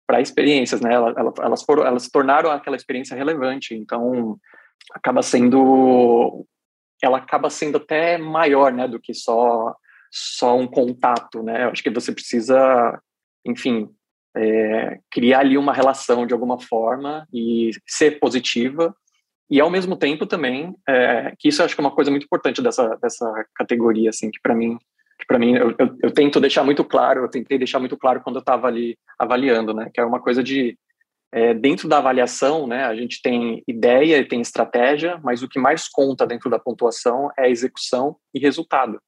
para 0.07 0.21
experiências, 0.21 0.81
né? 0.81 0.93
Elas, 0.95 1.15
elas, 1.41 1.63
foram, 1.63 1.87
elas 1.87 2.09
tornaram 2.09 2.51
aquela 2.51 2.77
experiência 2.77 3.17
relevante, 3.17 3.75
então 3.75 4.39
acaba 4.93 5.23
sendo, 5.23 6.45
ela 7.03 7.19
acaba 7.19 7.49
sendo 7.49 7.79
até 7.79 8.19
maior, 8.19 8.73
né, 8.73 8.89
do 8.89 9.01
que 9.01 9.15
só 9.15 9.75
só 10.17 10.57
um 10.57 10.67
contato, 10.67 11.43
né? 11.43 11.65
Eu 11.65 11.71
acho 11.71 11.83
que 11.83 11.91
você 11.91 12.13
precisa, 12.13 13.01
enfim, 13.45 13.89
é, 14.37 15.01
criar 15.11 15.41
ali 15.41 15.59
uma 15.59 15.73
relação 15.73 16.25
de 16.25 16.33
alguma 16.33 16.61
forma 16.61 17.27
e 17.33 17.71
ser 17.85 18.21
positiva 18.21 18.95
e 19.51 19.61
ao 19.61 19.71
mesmo 19.71 19.97
tempo 19.97 20.25
também 20.25 20.75
é, 20.89 21.35
que 21.39 21.49
isso 21.49 21.61
eu 21.61 21.67
acho 21.67 21.75
que 21.75 21.81
é 21.81 21.85
uma 21.85 21.95
coisa 21.95 22.11
muito 22.11 22.25
importante 22.25 22.63
dessa 22.63 22.97
dessa 22.97 23.31
categoria 23.55 24.11
assim 24.11 24.31
que 24.31 24.41
para 24.41 24.55
mim 24.55 24.79
para 25.27 25.39
mim 25.39 25.55
eu, 25.55 25.75
eu, 25.79 25.97
eu, 26.03 26.11
tento 26.11 26.41
deixar 26.41 26.65
muito 26.65 26.85
claro, 26.85 27.23
eu 27.23 27.29
tentei 27.29 27.59
deixar 27.59 27.79
muito 27.79 27.97
claro 27.97 28.21
quando 28.23 28.37
eu 28.37 28.41
estava 28.41 28.67
ali 28.67 28.99
avaliando, 29.19 29.75
né, 29.75 29.91
que 29.93 30.01
é 30.01 30.05
uma 30.05 30.21
coisa 30.21 30.43
de 30.43 30.79
é, 31.33 31.53
dentro 31.53 31.89
da 31.89 31.99
avaliação, 31.99 32.67
né, 32.67 32.85
a 32.85 32.95
gente 32.95 33.21
tem 33.21 33.63
ideia 33.67 34.19
e 34.19 34.25
tem 34.25 34.41
estratégia, 34.41 35.19
mas 35.23 35.43
o 35.43 35.49
que 35.49 35.59
mais 35.59 35.89
conta 35.89 36.27
dentro 36.27 36.49
da 36.49 36.59
pontuação 36.59 37.29
é 37.37 37.51
execução 37.51 38.17
e 38.33 38.39
resultado. 38.39 39.01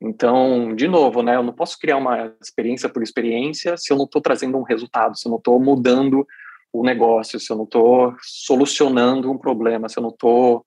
Então, 0.00 0.74
de 0.74 0.86
novo, 0.86 1.22
né, 1.22 1.34
eu 1.34 1.42
não 1.42 1.52
posso 1.52 1.78
criar 1.78 1.96
uma 1.96 2.32
experiência 2.40 2.88
por 2.88 3.02
experiência 3.02 3.76
se 3.76 3.92
eu 3.92 3.96
não 3.96 4.04
estou 4.04 4.20
trazendo 4.20 4.58
um 4.58 4.62
resultado, 4.62 5.16
se 5.16 5.26
eu 5.26 5.30
não 5.30 5.38
estou 5.38 5.58
mudando 5.58 6.26
o 6.72 6.84
negócio, 6.84 7.40
se 7.40 7.52
eu 7.52 7.56
não 7.56 7.64
estou 7.64 8.14
solucionando 8.20 9.30
um 9.30 9.38
problema, 9.38 9.88
se 9.88 9.98
eu 9.98 10.02
não 10.02 10.10
estou, 10.10 10.64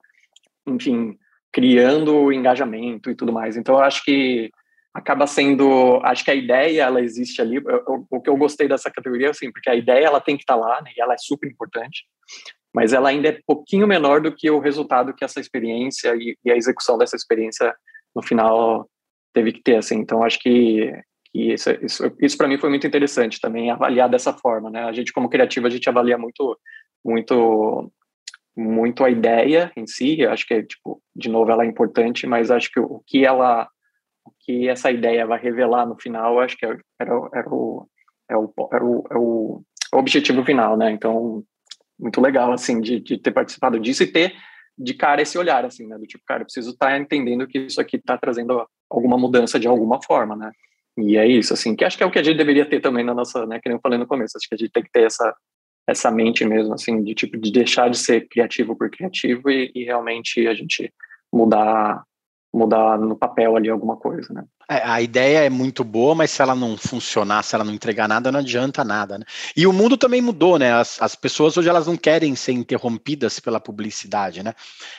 enfim, 0.65 1.17
criando 1.51 2.31
engajamento 2.31 3.09
e 3.09 3.15
tudo 3.15 3.31
mais. 3.31 3.57
Então, 3.57 3.75
eu 3.75 3.81
acho 3.81 4.03
que 4.03 4.49
acaba 4.97 5.27
sendo, 5.27 6.01
acho 6.03 6.25
que 6.25 6.31
a 6.31 6.35
ideia 6.35 6.81
ela 6.81 6.99
existe 6.99 7.39
ali. 7.39 7.57
Eu, 7.57 7.83
eu, 7.87 8.07
o 8.09 8.19
que 8.19 8.27
eu 8.27 8.35
gostei 8.35 8.67
dessa 8.67 8.89
categoria, 8.89 9.29
assim, 9.29 9.51
porque 9.51 9.69
a 9.69 9.75
ideia 9.75 10.07
ela 10.07 10.19
tem 10.19 10.35
que 10.35 10.41
estar 10.41 10.55
tá 10.55 10.59
lá, 10.59 10.81
né, 10.81 10.91
e 10.97 10.99
ela 10.99 11.13
é 11.13 11.17
super 11.19 11.47
importante, 11.47 12.03
mas 12.73 12.93
ela 12.93 13.09
ainda 13.09 13.29
é 13.29 13.39
pouquinho 13.45 13.85
menor 13.85 14.21
do 14.21 14.35
que 14.35 14.49
o 14.49 14.59
resultado 14.59 15.13
que 15.13 15.23
essa 15.23 15.39
experiência 15.39 16.15
e, 16.15 16.35
e 16.43 16.51
a 16.51 16.55
execução 16.55 16.97
dessa 16.97 17.15
experiência 17.15 17.75
no 18.15 18.23
final 18.23 18.89
teve 19.33 19.51
que 19.51 19.61
ter, 19.61 19.77
assim. 19.77 19.97
Então 19.97 20.23
acho 20.23 20.39
que, 20.39 20.91
que 21.31 21.53
isso, 21.53 21.69
isso, 21.83 22.11
isso 22.19 22.35
para 22.35 22.47
mim 22.47 22.57
foi 22.57 22.69
muito 22.69 22.87
interessante 22.87 23.39
também 23.39 23.69
avaliar 23.69 24.09
dessa 24.09 24.33
forma, 24.33 24.71
né? 24.71 24.83
A 24.85 24.91
gente 24.91 25.13
como 25.13 25.29
criativo 25.29 25.67
a 25.67 25.69
gente 25.69 25.87
avalia 25.87 26.17
muito, 26.17 26.59
muito 27.05 27.91
muito 28.59 29.03
a 29.03 29.11
ideia 29.11 29.71
em 29.77 29.85
si, 29.85 30.25
acho 30.25 30.47
que, 30.47 30.63
tipo, 30.63 30.99
de 31.15 31.29
novo, 31.29 31.51
ela 31.51 31.63
é 31.63 31.67
importante, 31.67 32.25
mas 32.25 32.49
acho 32.49 32.71
que 32.71 32.79
o 32.79 33.03
que 33.05 33.23
ela 33.23 33.69
que 34.47 34.69
essa 34.69 34.89
ideia 34.89 35.27
vai 35.27 35.39
revelar 35.39 35.85
no 35.85 35.99
final, 35.99 36.39
acho 36.39 36.57
que 36.57 36.65
era, 36.65 36.79
era, 36.99 37.11
era, 37.33 37.49
o, 37.49 37.87
era, 38.29 38.39
o, 38.39 38.69
era, 38.71 38.85
o, 38.85 39.03
era 39.11 39.19
o 39.19 39.63
objetivo 39.91 40.45
final, 40.45 40.77
né? 40.77 40.89
Então, 40.89 41.43
muito 41.99 42.21
legal, 42.21 42.53
assim, 42.53 42.79
de, 42.79 43.01
de 43.01 43.17
ter 43.17 43.31
participado 43.31 43.77
disso 43.77 44.03
e 44.03 44.07
ter 44.07 44.33
de 44.77 44.93
cara 44.93 45.21
esse 45.21 45.37
olhar, 45.37 45.65
assim, 45.65 45.85
né? 45.85 45.97
Do 45.97 46.05
tipo, 46.05 46.23
cara, 46.25 46.41
eu 46.41 46.45
preciso 46.45 46.69
estar 46.69 46.91
tá 46.91 46.97
entendendo 46.97 47.45
que 47.45 47.59
isso 47.59 47.81
aqui 47.81 47.97
está 47.97 48.17
trazendo 48.17 48.65
alguma 48.89 49.17
mudança 49.17 49.59
de 49.59 49.67
alguma 49.67 50.01
forma, 50.01 50.33
né? 50.35 50.49
E 50.97 51.17
é 51.17 51.27
isso, 51.27 51.53
assim, 51.53 51.75
que 51.75 51.83
acho 51.83 51.97
que 51.97 52.03
é 52.03 52.05
o 52.05 52.11
que 52.11 52.19
a 52.19 52.23
gente 52.23 52.37
deveria 52.37 52.65
ter 52.65 52.79
também 52.79 53.03
na 53.03 53.13
nossa, 53.13 53.45
né? 53.45 53.59
Que 53.61 53.67
nem 53.67 53.75
eu 53.75 53.81
falei 53.81 53.99
no 53.99 54.07
começo, 54.07 54.37
acho 54.37 54.47
que 54.47 54.55
a 54.55 54.57
gente 54.57 54.71
tem 54.71 54.83
que 54.83 54.91
ter 54.91 55.03
essa, 55.03 55.35
essa 55.85 56.09
mente 56.09 56.45
mesmo, 56.45 56.73
assim, 56.73 57.03
de 57.03 57.13
tipo, 57.13 57.37
de 57.37 57.51
deixar 57.51 57.89
de 57.89 57.97
ser 57.97 58.29
criativo 58.29 58.77
por 58.77 58.89
criativo 58.89 59.49
e, 59.49 59.71
e 59.75 59.83
realmente 59.83 60.47
a 60.47 60.53
gente 60.53 60.93
mudar 61.33 62.03
mudar 62.53 62.97
no 62.97 63.15
papel 63.15 63.55
ali 63.55 63.69
alguma 63.69 63.97
coisa, 63.97 64.33
né? 64.33 64.43
É, 64.69 64.81
a 64.83 65.01
ideia 65.01 65.45
é 65.45 65.49
muito 65.49 65.83
boa, 65.83 66.13
mas 66.13 66.31
se 66.31 66.41
ela 66.41 66.53
não 66.53 66.75
funcionar, 66.75 67.41
se 67.43 67.55
ela 67.55 67.63
não 67.63 67.73
entregar 67.73 68.07
nada, 68.07 68.31
não 68.31 68.39
adianta 68.41 68.83
nada. 68.83 69.17
Né? 69.17 69.25
E 69.55 69.65
o 69.65 69.71
mundo 69.71 69.95
também 69.95 70.21
mudou, 70.21 70.59
né? 70.59 70.73
As, 70.73 71.01
as 71.01 71.15
pessoas 71.15 71.55
hoje 71.55 71.69
elas 71.69 71.87
não 71.87 71.95
querem 71.95 72.35
ser 72.35 72.51
interrompidas 72.51 73.39
pela 73.39 73.59
publicidade, 73.59 74.43
né? 74.43 74.53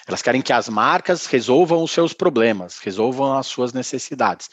Elas 0.06 0.22
querem 0.22 0.40
que 0.40 0.52
as 0.52 0.68
marcas 0.68 1.26
resolvam 1.26 1.82
os 1.82 1.90
seus 1.90 2.14
problemas, 2.14 2.78
resolvam 2.78 3.36
as 3.36 3.46
suas 3.46 3.72
necessidades 3.72 4.48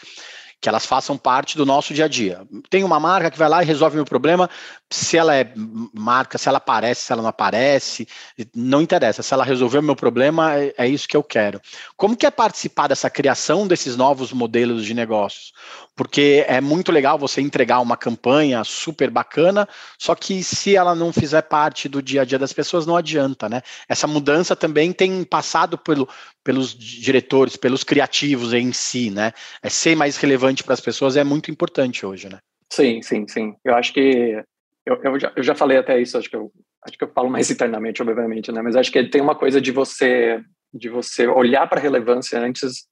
que 0.61 0.69
elas 0.69 0.85
façam 0.85 1.17
parte 1.17 1.57
do 1.57 1.65
nosso 1.65 1.93
dia 1.93 2.05
a 2.05 2.07
dia. 2.07 2.41
Tem 2.69 2.83
uma 2.83 2.99
marca 2.99 3.29
que 3.29 3.37
vai 3.37 3.47
lá 3.47 3.61
e 3.61 3.65
resolve 3.65 3.95
meu 3.95 4.05
problema, 4.05 4.49
se 4.89 5.17
ela 5.17 5.35
é 5.35 5.51
marca, 5.93 6.37
se 6.37 6.47
ela 6.47 6.57
aparece, 6.57 7.01
se 7.03 7.11
ela 7.11 7.21
não 7.21 7.29
aparece, 7.29 8.07
não 8.55 8.81
interessa. 8.81 9.21
Se 9.21 9.33
ela 9.33 9.43
resolver 9.43 9.79
o 9.79 9.83
meu 9.83 9.95
problema, 9.95 10.55
é, 10.55 10.73
é 10.77 10.87
isso 10.87 11.07
que 11.07 11.17
eu 11.17 11.23
quero. 11.23 11.61
Como 11.95 12.15
que 12.15 12.25
é 12.25 12.31
participar 12.31 12.87
dessa 12.87 13.09
criação 13.09 13.67
desses 13.67 13.95
novos 13.95 14.31
modelos 14.31 14.85
de 14.85 14.93
negócios? 14.93 15.53
Porque 15.95 16.45
é 16.47 16.59
muito 16.59 16.91
legal 16.91 17.17
você 17.17 17.41
entregar 17.41 17.79
uma 17.79 17.95
campanha 17.97 18.63
super 18.63 19.09
bacana, 19.09 19.67
só 19.97 20.13
que 20.13 20.43
se 20.43 20.75
ela 20.75 20.93
não 20.93 21.13
fizer 21.13 21.41
parte 21.43 21.87
do 21.87 22.01
dia 22.01 22.21
a 22.21 22.25
dia 22.25 22.39
das 22.39 22.53
pessoas, 22.53 22.85
não 22.85 22.97
adianta, 22.97 23.47
né? 23.47 23.61
Essa 23.87 24.07
mudança 24.07 24.55
também 24.55 24.91
tem 24.91 25.23
passado 25.23 25.77
pelo, 25.77 26.07
pelos 26.45 26.77
diretores, 26.77 27.57
pelos 27.57 27.83
criativos 27.83 28.53
em 28.53 28.71
si, 28.71 29.09
né? 29.09 29.33
É 29.63 29.69
ser 29.69 29.95
mais 29.95 30.15
relevante 30.15 30.63
para 30.63 30.75
as 30.75 30.79
pessoas 30.79 31.17
é 31.17 31.23
muito 31.23 31.49
importante 31.49 32.05
hoje, 32.05 32.29
né? 32.29 32.37
Sim, 32.71 33.01
sim, 33.01 33.27
sim. 33.27 33.55
Eu 33.65 33.73
acho 33.73 33.91
que 33.91 34.43
eu, 34.85 35.01
eu, 35.03 35.19
já, 35.19 35.33
eu 35.35 35.43
já 35.43 35.55
falei 35.55 35.77
até 35.77 35.99
isso, 35.99 36.17
acho 36.17 36.29
que 36.29 36.35
eu 36.35 36.51
acho 36.83 36.95
que 36.95 37.03
eu 37.03 37.11
falo 37.11 37.31
mais 37.31 37.49
internamente, 37.49 37.99
obviamente, 38.03 38.51
né? 38.51 38.61
Mas 38.61 38.75
acho 38.75 38.91
que 38.91 39.03
tem 39.09 39.21
uma 39.21 39.35
coisa 39.35 39.59
de 39.59 39.71
você 39.71 40.39
de 40.71 40.87
você 40.87 41.25
olhar 41.25 41.67
para 41.67 41.79
a 41.79 41.81
relevância 41.81 42.39
antes 42.39 42.85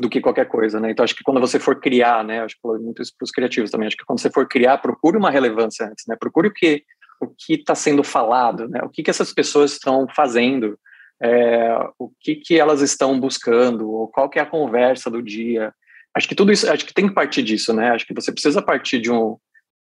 do 0.00 0.08
que 0.08 0.20
qualquer 0.20 0.46
coisa, 0.46 0.80
né? 0.80 0.90
Então 0.90 1.04
acho 1.04 1.14
que 1.14 1.22
quando 1.22 1.40
você 1.40 1.58
for 1.58 1.78
criar, 1.78 2.24
né? 2.24 2.42
Acho 2.42 2.54
que 2.54 2.62
falou 2.62 2.80
muito 2.80 3.02
isso 3.02 3.12
para 3.16 3.26
os 3.26 3.30
criativos 3.30 3.70
também. 3.70 3.88
Acho 3.88 3.96
que 3.96 4.06
quando 4.06 4.20
você 4.20 4.30
for 4.30 4.48
criar, 4.48 4.78
procure 4.78 5.18
uma 5.18 5.30
relevância 5.30 5.86
antes, 5.86 6.06
né? 6.08 6.16
Procure 6.18 6.48
o 6.48 6.52
que 6.52 6.82
o 7.20 7.28
que 7.28 7.52
está 7.52 7.74
sendo 7.74 8.02
falado, 8.02 8.66
né? 8.66 8.80
O 8.82 8.88
que 8.88 9.02
que 9.02 9.10
essas 9.10 9.30
pessoas 9.30 9.72
estão 9.72 10.06
fazendo, 10.16 10.78
é, 11.22 11.76
o 11.98 12.10
que 12.20 12.36
que 12.36 12.58
elas 12.58 12.80
estão 12.80 13.18
buscando, 13.18 13.90
ou 13.90 14.08
qual 14.08 14.28
que 14.28 14.38
é 14.38 14.42
a 14.42 14.46
conversa 14.46 15.10
do 15.10 15.22
dia. 15.22 15.72
Acho 16.16 16.28
que 16.28 16.34
tudo 16.34 16.50
isso, 16.50 16.70
acho 16.70 16.84
que 16.84 16.94
tem 16.94 17.08
que 17.08 17.14
partir 17.14 17.42
disso, 17.42 17.72
né? 17.72 17.90
Acho 17.90 18.06
que 18.06 18.14
você 18.14 18.32
precisa 18.32 18.62
partir 18.62 19.00
de 19.00 19.10
um 19.10 19.36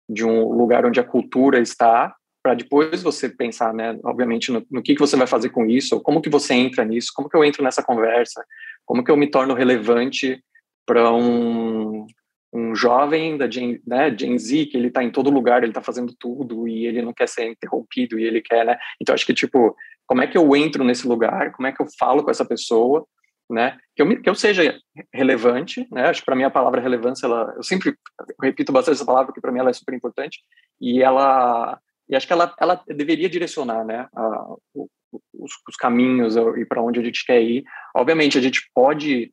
de 0.08 0.24
um 0.24 0.52
lugar 0.52 0.86
onde 0.86 1.00
a 1.00 1.04
cultura 1.04 1.58
está, 1.58 2.14
para 2.42 2.54
depois 2.54 3.02
você 3.02 3.28
pensar, 3.28 3.74
né, 3.74 3.98
obviamente, 4.04 4.52
no, 4.52 4.64
no, 4.70 4.80
que, 4.80 4.94
que 4.94 5.00
você 5.00 5.16
vai 5.16 5.26
fazer 5.26 5.48
com 5.48 5.66
isso, 5.66 6.00
como 6.00 6.22
que 6.22 6.30
você 6.30 6.54
entra 6.54 6.84
nisso, 6.84 7.10
como 7.14 7.28
que 7.28 7.36
eu 7.36 7.44
entro 7.44 7.62
nessa 7.62 7.82
conversa, 7.82 8.44
como 8.84 9.02
que 9.02 9.10
eu 9.10 9.16
me 9.16 9.28
torno 9.28 9.52
relevante 9.52 10.40
para 10.86 11.12
um, 11.12 12.06
um 12.52 12.74
jovem 12.74 13.36
da 13.36 13.50
Gen, 13.50 13.80
né, 13.84 14.16
Gen 14.16 14.38
Z, 14.38 14.66
que 14.66 14.76
ele 14.76 14.88
está 14.88 15.02
em 15.02 15.10
todo 15.10 15.28
lugar, 15.28 15.62
ele 15.62 15.72
está 15.72 15.82
fazendo 15.82 16.14
tudo 16.16 16.68
e 16.68 16.86
ele 16.86 17.02
não 17.02 17.12
quer 17.12 17.28
ser 17.28 17.50
interrompido 17.50 18.16
e 18.16 18.24
ele 18.24 18.40
quer, 18.40 18.64
né? 18.64 18.78
Então, 19.00 19.12
acho 19.12 19.26
que, 19.26 19.34
tipo, 19.34 19.74
como 20.06 20.22
é 20.22 20.26
que 20.26 20.38
eu 20.38 20.54
entro 20.56 20.84
nesse 20.84 21.06
lugar, 21.06 21.52
como 21.52 21.66
é 21.66 21.72
que 21.72 21.82
eu 21.82 21.86
falo 21.98 22.22
com 22.22 22.30
essa 22.30 22.44
pessoa, 22.44 23.06
né? 23.48 23.78
Que 23.94 24.02
eu, 24.02 24.22
que 24.22 24.28
eu 24.28 24.34
seja 24.34 24.78
relevante, 25.12 25.86
né? 25.90 26.08
Acho 26.08 26.20
que 26.20 26.26
para 26.26 26.36
mim 26.36 26.44
a 26.44 26.50
palavra 26.50 26.80
relevância, 26.80 27.26
ela, 27.26 27.52
eu 27.56 27.62
sempre 27.62 27.94
repito 28.42 28.72
bastante 28.72 28.96
essa 28.96 29.06
palavra 29.06 29.26
porque 29.26 29.40
para 29.40 29.52
mim 29.52 29.60
ela 29.60 29.70
é 29.70 29.72
super 29.72 29.94
importante 29.94 30.40
e 30.80 31.02
ela 31.02 31.78
e 32.08 32.14
acho 32.14 32.26
que 32.26 32.32
ela, 32.32 32.54
ela 32.60 32.82
deveria 32.86 33.28
direcionar, 33.28 33.84
né? 33.84 34.08
A, 34.14 34.54
os, 34.74 35.52
os 35.68 35.76
caminhos 35.76 36.36
e 36.36 36.64
para 36.64 36.82
onde 36.82 37.00
a 37.00 37.02
gente 37.02 37.24
quer 37.24 37.42
ir. 37.42 37.64
Obviamente 37.94 38.38
a 38.38 38.40
gente 38.40 38.68
pode 38.74 39.32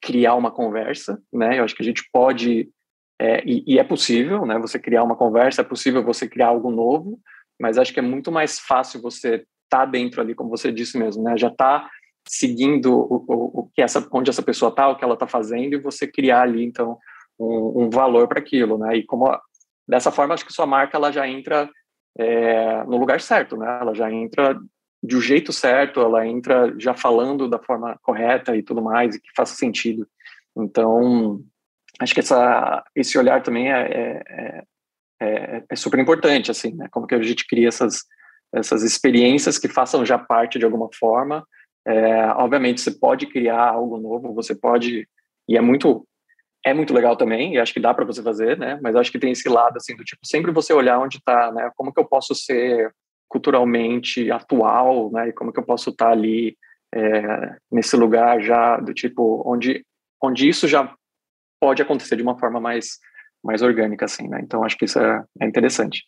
criar 0.00 0.34
uma 0.34 0.50
conversa, 0.50 1.20
né? 1.32 1.58
Eu 1.58 1.64
acho 1.64 1.74
que 1.74 1.82
a 1.82 1.86
gente 1.86 2.02
pode 2.12 2.68
é, 3.20 3.42
e, 3.46 3.64
e 3.66 3.78
é 3.78 3.84
possível, 3.84 4.44
né? 4.44 4.58
Você 4.58 4.78
criar 4.78 5.02
uma 5.02 5.16
conversa, 5.16 5.62
é 5.62 5.64
possível 5.64 6.02
você 6.02 6.28
criar 6.28 6.48
algo 6.48 6.70
novo, 6.70 7.20
mas 7.60 7.78
acho 7.78 7.92
que 7.92 8.00
é 8.00 8.02
muito 8.02 8.32
mais 8.32 8.58
fácil 8.58 9.00
você 9.00 9.44
estar 9.74 9.78
tá 9.78 9.84
dentro 9.86 10.20
ali, 10.20 10.34
como 10.34 10.50
você 10.50 10.70
disse 10.72 10.96
mesmo, 10.98 11.22
né? 11.22 11.36
Já 11.36 11.48
está 11.48 11.88
seguindo 12.26 12.94
o, 12.94 13.24
o, 13.28 13.60
o, 13.60 13.70
que 13.74 13.82
essa, 13.82 14.06
onde 14.10 14.30
essa 14.30 14.42
pessoa 14.42 14.70
está, 14.70 14.88
o 14.88 14.96
que 14.96 15.04
ela 15.04 15.14
está 15.14 15.26
fazendo, 15.26 15.74
e 15.74 15.80
você 15.80 16.06
criar 16.06 16.42
ali, 16.42 16.64
então, 16.64 16.98
um, 17.38 17.84
um 17.84 17.90
valor 17.90 18.28
para 18.28 18.38
aquilo, 18.38 18.78
né? 18.78 18.96
E 18.96 19.04
como 19.04 19.26
dessa 19.86 20.10
forma, 20.10 20.34
acho 20.34 20.46
que 20.46 20.52
sua 20.52 20.66
marca 20.66 20.96
ela 20.96 21.12
já 21.12 21.28
entra 21.28 21.68
é, 22.18 22.84
no 22.84 22.96
lugar 22.96 23.20
certo, 23.20 23.56
né? 23.56 23.78
Ela 23.80 23.94
já 23.94 24.10
entra 24.10 24.58
do 25.02 25.20
jeito 25.20 25.52
certo, 25.52 26.00
ela 26.00 26.26
entra 26.26 26.74
já 26.78 26.94
falando 26.94 27.48
da 27.48 27.58
forma 27.58 27.98
correta 28.02 28.56
e 28.56 28.62
tudo 28.62 28.80
mais, 28.80 29.14
e 29.14 29.20
que 29.20 29.28
faça 29.36 29.54
sentido. 29.54 30.08
Então, 30.56 31.40
acho 32.00 32.14
que 32.14 32.20
essa, 32.20 32.82
esse 32.94 33.18
olhar 33.18 33.42
também 33.42 33.70
é, 33.70 34.22
é, 34.30 34.62
é, 35.20 35.64
é 35.68 35.76
super 35.76 36.00
importante, 36.00 36.50
assim, 36.50 36.72
né? 36.74 36.88
Como 36.90 37.06
que 37.06 37.14
a 37.14 37.22
gente 37.22 37.46
cria 37.46 37.68
essas, 37.68 38.04
essas 38.54 38.82
experiências 38.82 39.58
que 39.58 39.68
façam 39.68 40.04
já 40.04 40.18
parte 40.18 40.58
de 40.58 40.64
alguma 40.64 40.88
forma, 40.94 41.44
é, 41.86 42.26
obviamente, 42.28 42.80
você 42.80 42.90
pode 42.90 43.26
criar 43.26 43.68
algo 43.70 43.98
novo, 43.98 44.32
você 44.32 44.54
pode, 44.54 45.06
e 45.48 45.56
é 45.56 45.60
muito 45.60 46.06
é 46.66 46.72
muito 46.72 46.94
legal 46.94 47.14
também, 47.14 47.52
e 47.52 47.58
acho 47.58 47.74
que 47.74 47.80
dá 47.80 47.92
para 47.92 48.06
você 48.06 48.22
fazer, 48.22 48.56
né? 48.56 48.80
Mas 48.82 48.96
acho 48.96 49.12
que 49.12 49.18
tem 49.18 49.32
esse 49.32 49.46
lado 49.50 49.76
assim 49.76 49.94
do 49.94 50.02
tipo 50.02 50.26
sempre 50.26 50.50
você 50.50 50.72
olhar 50.72 50.98
onde 50.98 51.18
está, 51.18 51.52
né? 51.52 51.70
Como 51.76 51.92
que 51.92 52.00
eu 52.00 52.06
posso 52.06 52.34
ser 52.34 52.90
culturalmente 53.28 54.30
atual, 54.30 55.12
né? 55.12 55.28
E 55.28 55.32
como 55.32 55.52
que 55.52 55.60
eu 55.60 55.64
posso 55.64 55.90
estar 55.90 56.06
tá 56.06 56.12
ali 56.12 56.56
é, 56.94 57.56
nesse 57.70 57.96
lugar 57.96 58.40
já 58.40 58.78
do 58.78 58.94
tipo 58.94 59.42
onde 59.46 59.84
onde 60.22 60.48
isso 60.48 60.66
já 60.66 60.90
pode 61.60 61.82
acontecer 61.82 62.16
de 62.16 62.22
uma 62.22 62.38
forma 62.38 62.58
mais 62.58 62.98
mais 63.42 63.60
orgânica, 63.60 64.06
assim, 64.06 64.26
né? 64.26 64.40
Então 64.42 64.64
acho 64.64 64.78
que 64.78 64.86
isso 64.86 64.98
é, 64.98 65.22
é 65.42 65.46
interessante. 65.46 66.02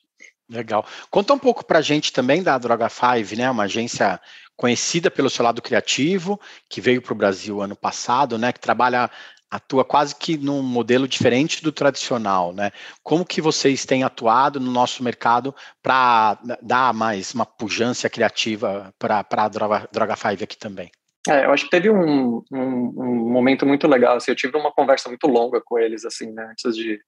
Legal. 0.48 0.86
Conta 1.10 1.34
um 1.34 1.38
pouco 1.38 1.64
para 1.64 1.80
a 1.80 1.82
gente 1.82 2.12
também 2.12 2.42
da 2.42 2.56
Droga 2.56 2.88
Five, 2.88 3.36
né? 3.36 3.50
Uma 3.50 3.64
agência 3.64 4.20
conhecida 4.56 5.10
pelo 5.10 5.28
seu 5.28 5.44
lado 5.44 5.60
criativo, 5.60 6.40
que 6.68 6.80
veio 6.80 7.02
para 7.02 7.12
o 7.12 7.16
Brasil 7.16 7.60
ano 7.60 7.74
passado, 7.74 8.38
né? 8.38 8.52
Que 8.52 8.60
trabalha, 8.60 9.10
atua 9.50 9.84
quase 9.84 10.14
que 10.14 10.36
num 10.36 10.62
modelo 10.62 11.08
diferente 11.08 11.62
do 11.62 11.72
tradicional, 11.72 12.52
né? 12.52 12.70
Como 13.02 13.26
que 13.26 13.40
vocês 13.40 13.84
têm 13.84 14.04
atuado 14.04 14.60
no 14.60 14.70
nosso 14.70 15.02
mercado 15.02 15.54
para 15.82 16.38
dar 16.62 16.94
mais 16.94 17.34
uma 17.34 17.44
pujança 17.44 18.08
criativa 18.08 18.94
para 18.98 19.24
a 19.28 19.48
Droga, 19.48 19.88
Droga 19.92 20.16
Five 20.16 20.44
aqui 20.44 20.56
também? 20.56 20.90
É, 21.28 21.44
eu 21.44 21.52
acho 21.52 21.64
que 21.64 21.70
teve 21.70 21.90
um, 21.90 22.40
um, 22.52 22.92
um, 22.96 23.32
momento 23.32 23.66
muito 23.66 23.88
legal, 23.88 24.16
assim, 24.16 24.30
eu 24.30 24.36
tive 24.36 24.56
uma 24.56 24.70
conversa 24.70 25.08
muito 25.08 25.26
longa 25.26 25.60
com 25.64 25.76
eles, 25.76 26.04
assim, 26.04 26.30
né, 26.30 26.50
antes 26.52 26.76
de, 26.76 27.00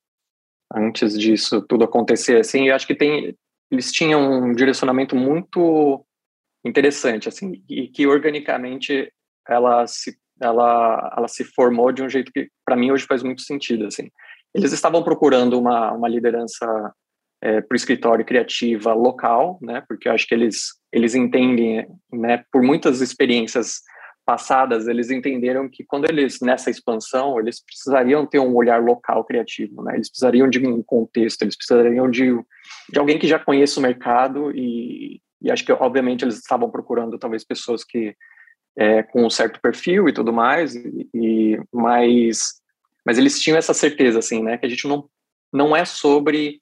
antes 0.74 1.18
disso 1.18 1.62
tudo 1.62 1.84
acontecer, 1.84 2.38
assim, 2.38 2.64
e 2.64 2.70
acho 2.70 2.86
que 2.86 2.94
tem, 2.94 3.36
eles 3.70 3.92
tinham 3.92 4.44
um 4.44 4.52
direcionamento 4.52 5.16
muito 5.16 6.04
interessante, 6.64 7.28
assim, 7.28 7.62
e 7.68 7.88
que 7.88 8.06
organicamente 8.06 9.12
ela 9.48 9.86
se, 9.86 10.16
ela, 10.40 11.14
ela 11.16 11.28
se 11.28 11.44
formou 11.44 11.90
de 11.92 12.02
um 12.02 12.08
jeito 12.08 12.32
que, 12.32 12.48
para 12.64 12.76
mim, 12.76 12.90
hoje 12.90 13.06
faz 13.06 13.22
muito 13.22 13.42
sentido, 13.42 13.86
assim. 13.86 14.10
Eles 14.54 14.72
estavam 14.72 15.02
procurando 15.02 15.58
uma, 15.58 15.92
uma 15.92 16.08
liderança 16.08 16.92
é, 17.42 17.60
para 17.60 17.74
o 17.74 17.76
escritório 17.76 18.24
criativa 18.24 18.92
local, 18.92 19.58
né, 19.62 19.82
porque 19.88 20.08
eu 20.08 20.12
acho 20.12 20.26
que 20.26 20.34
eles, 20.34 20.74
eles 20.92 21.14
entendem, 21.14 21.86
né, 22.12 22.44
por 22.52 22.62
muitas 22.62 23.00
experiências 23.00 23.80
passadas, 24.28 24.86
eles 24.86 25.10
entenderam 25.10 25.70
que 25.70 25.82
quando 25.82 26.04
eles, 26.04 26.38
nessa 26.42 26.68
expansão, 26.68 27.40
eles 27.40 27.64
precisariam 27.64 28.26
ter 28.26 28.38
um 28.38 28.54
olhar 28.54 28.78
local 28.84 29.24
criativo, 29.24 29.82
né? 29.82 29.94
Eles 29.94 30.10
precisariam 30.10 30.50
de 30.50 30.58
um 30.66 30.82
contexto, 30.82 31.40
eles 31.40 31.56
precisariam 31.56 32.10
de, 32.10 32.38
de 32.92 32.98
alguém 32.98 33.18
que 33.18 33.26
já 33.26 33.38
conheça 33.38 33.80
o 33.80 33.82
mercado 33.82 34.50
e, 34.54 35.22
e 35.40 35.50
acho 35.50 35.64
que, 35.64 35.72
obviamente, 35.72 36.26
eles 36.26 36.34
estavam 36.34 36.70
procurando 36.70 37.18
talvez 37.18 37.42
pessoas 37.42 37.82
que 37.82 38.14
é, 38.76 39.02
com 39.02 39.24
um 39.24 39.30
certo 39.30 39.62
perfil 39.62 40.10
e 40.10 40.12
tudo 40.12 40.30
mais, 40.30 40.74
e, 40.74 41.08
e, 41.14 41.60
mas, 41.72 42.60
mas 43.06 43.16
eles 43.16 43.40
tinham 43.40 43.56
essa 43.56 43.72
certeza, 43.72 44.18
assim, 44.18 44.42
né? 44.42 44.58
Que 44.58 44.66
a 44.66 44.68
gente 44.68 44.86
não, 44.86 45.08
não 45.50 45.74
é 45.74 45.86
sobre 45.86 46.58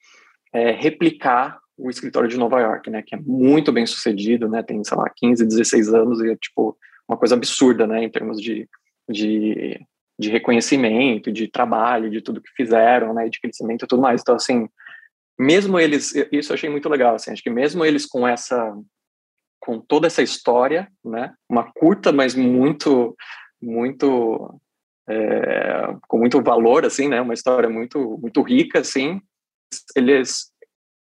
é, 0.53 0.71
replicar 0.71 1.59
o 1.77 1.89
escritório 1.89 2.29
de 2.29 2.37
Nova 2.37 2.61
York, 2.61 2.89
né? 2.89 3.03
Que 3.05 3.13
é 3.13 3.19
muito 3.19 3.73
bem 3.73 3.85
sucedido, 3.85 4.47
né? 4.47 4.63
Tem, 4.63 4.81
sei 4.85 4.97
lá, 4.97 5.11
15, 5.13 5.45
16 5.45 5.93
anos 5.93 6.21
e 6.21 6.31
é, 6.31 6.35
tipo, 6.37 6.77
uma 7.07 7.17
coisa 7.17 7.35
absurda, 7.35 7.87
né, 7.87 8.03
em 8.03 8.09
termos 8.09 8.41
de, 8.41 8.67
de, 9.09 9.79
de 10.19 10.29
reconhecimento, 10.29 11.31
de 11.31 11.47
trabalho, 11.47 12.09
de 12.09 12.21
tudo 12.21 12.41
que 12.41 12.51
fizeram, 12.55 13.13
né, 13.13 13.29
de 13.29 13.39
crescimento 13.39 13.85
e 13.85 13.87
tudo 13.87 14.01
mais. 14.01 14.21
Então, 14.21 14.35
assim, 14.35 14.67
mesmo 15.39 15.79
eles, 15.79 16.13
isso 16.31 16.51
eu 16.51 16.55
achei 16.55 16.69
muito 16.69 16.89
legal, 16.89 17.15
assim, 17.15 17.31
acho 17.31 17.43
que 17.43 17.49
mesmo 17.49 17.85
eles 17.85 18.05
com 18.05 18.27
essa, 18.27 18.75
com 19.59 19.79
toda 19.79 20.07
essa 20.07 20.21
história, 20.21 20.91
né, 21.03 21.33
uma 21.49 21.71
curta, 21.71 22.11
mas 22.11 22.35
muito, 22.35 23.15
muito, 23.61 24.59
é, 25.07 25.95
com 26.07 26.17
muito 26.17 26.41
valor, 26.41 26.85
assim, 26.85 27.07
né, 27.07 27.21
uma 27.21 27.33
história 27.33 27.69
muito, 27.69 28.17
muito 28.21 28.41
rica, 28.41 28.79
assim, 28.79 29.21
eles 29.95 30.51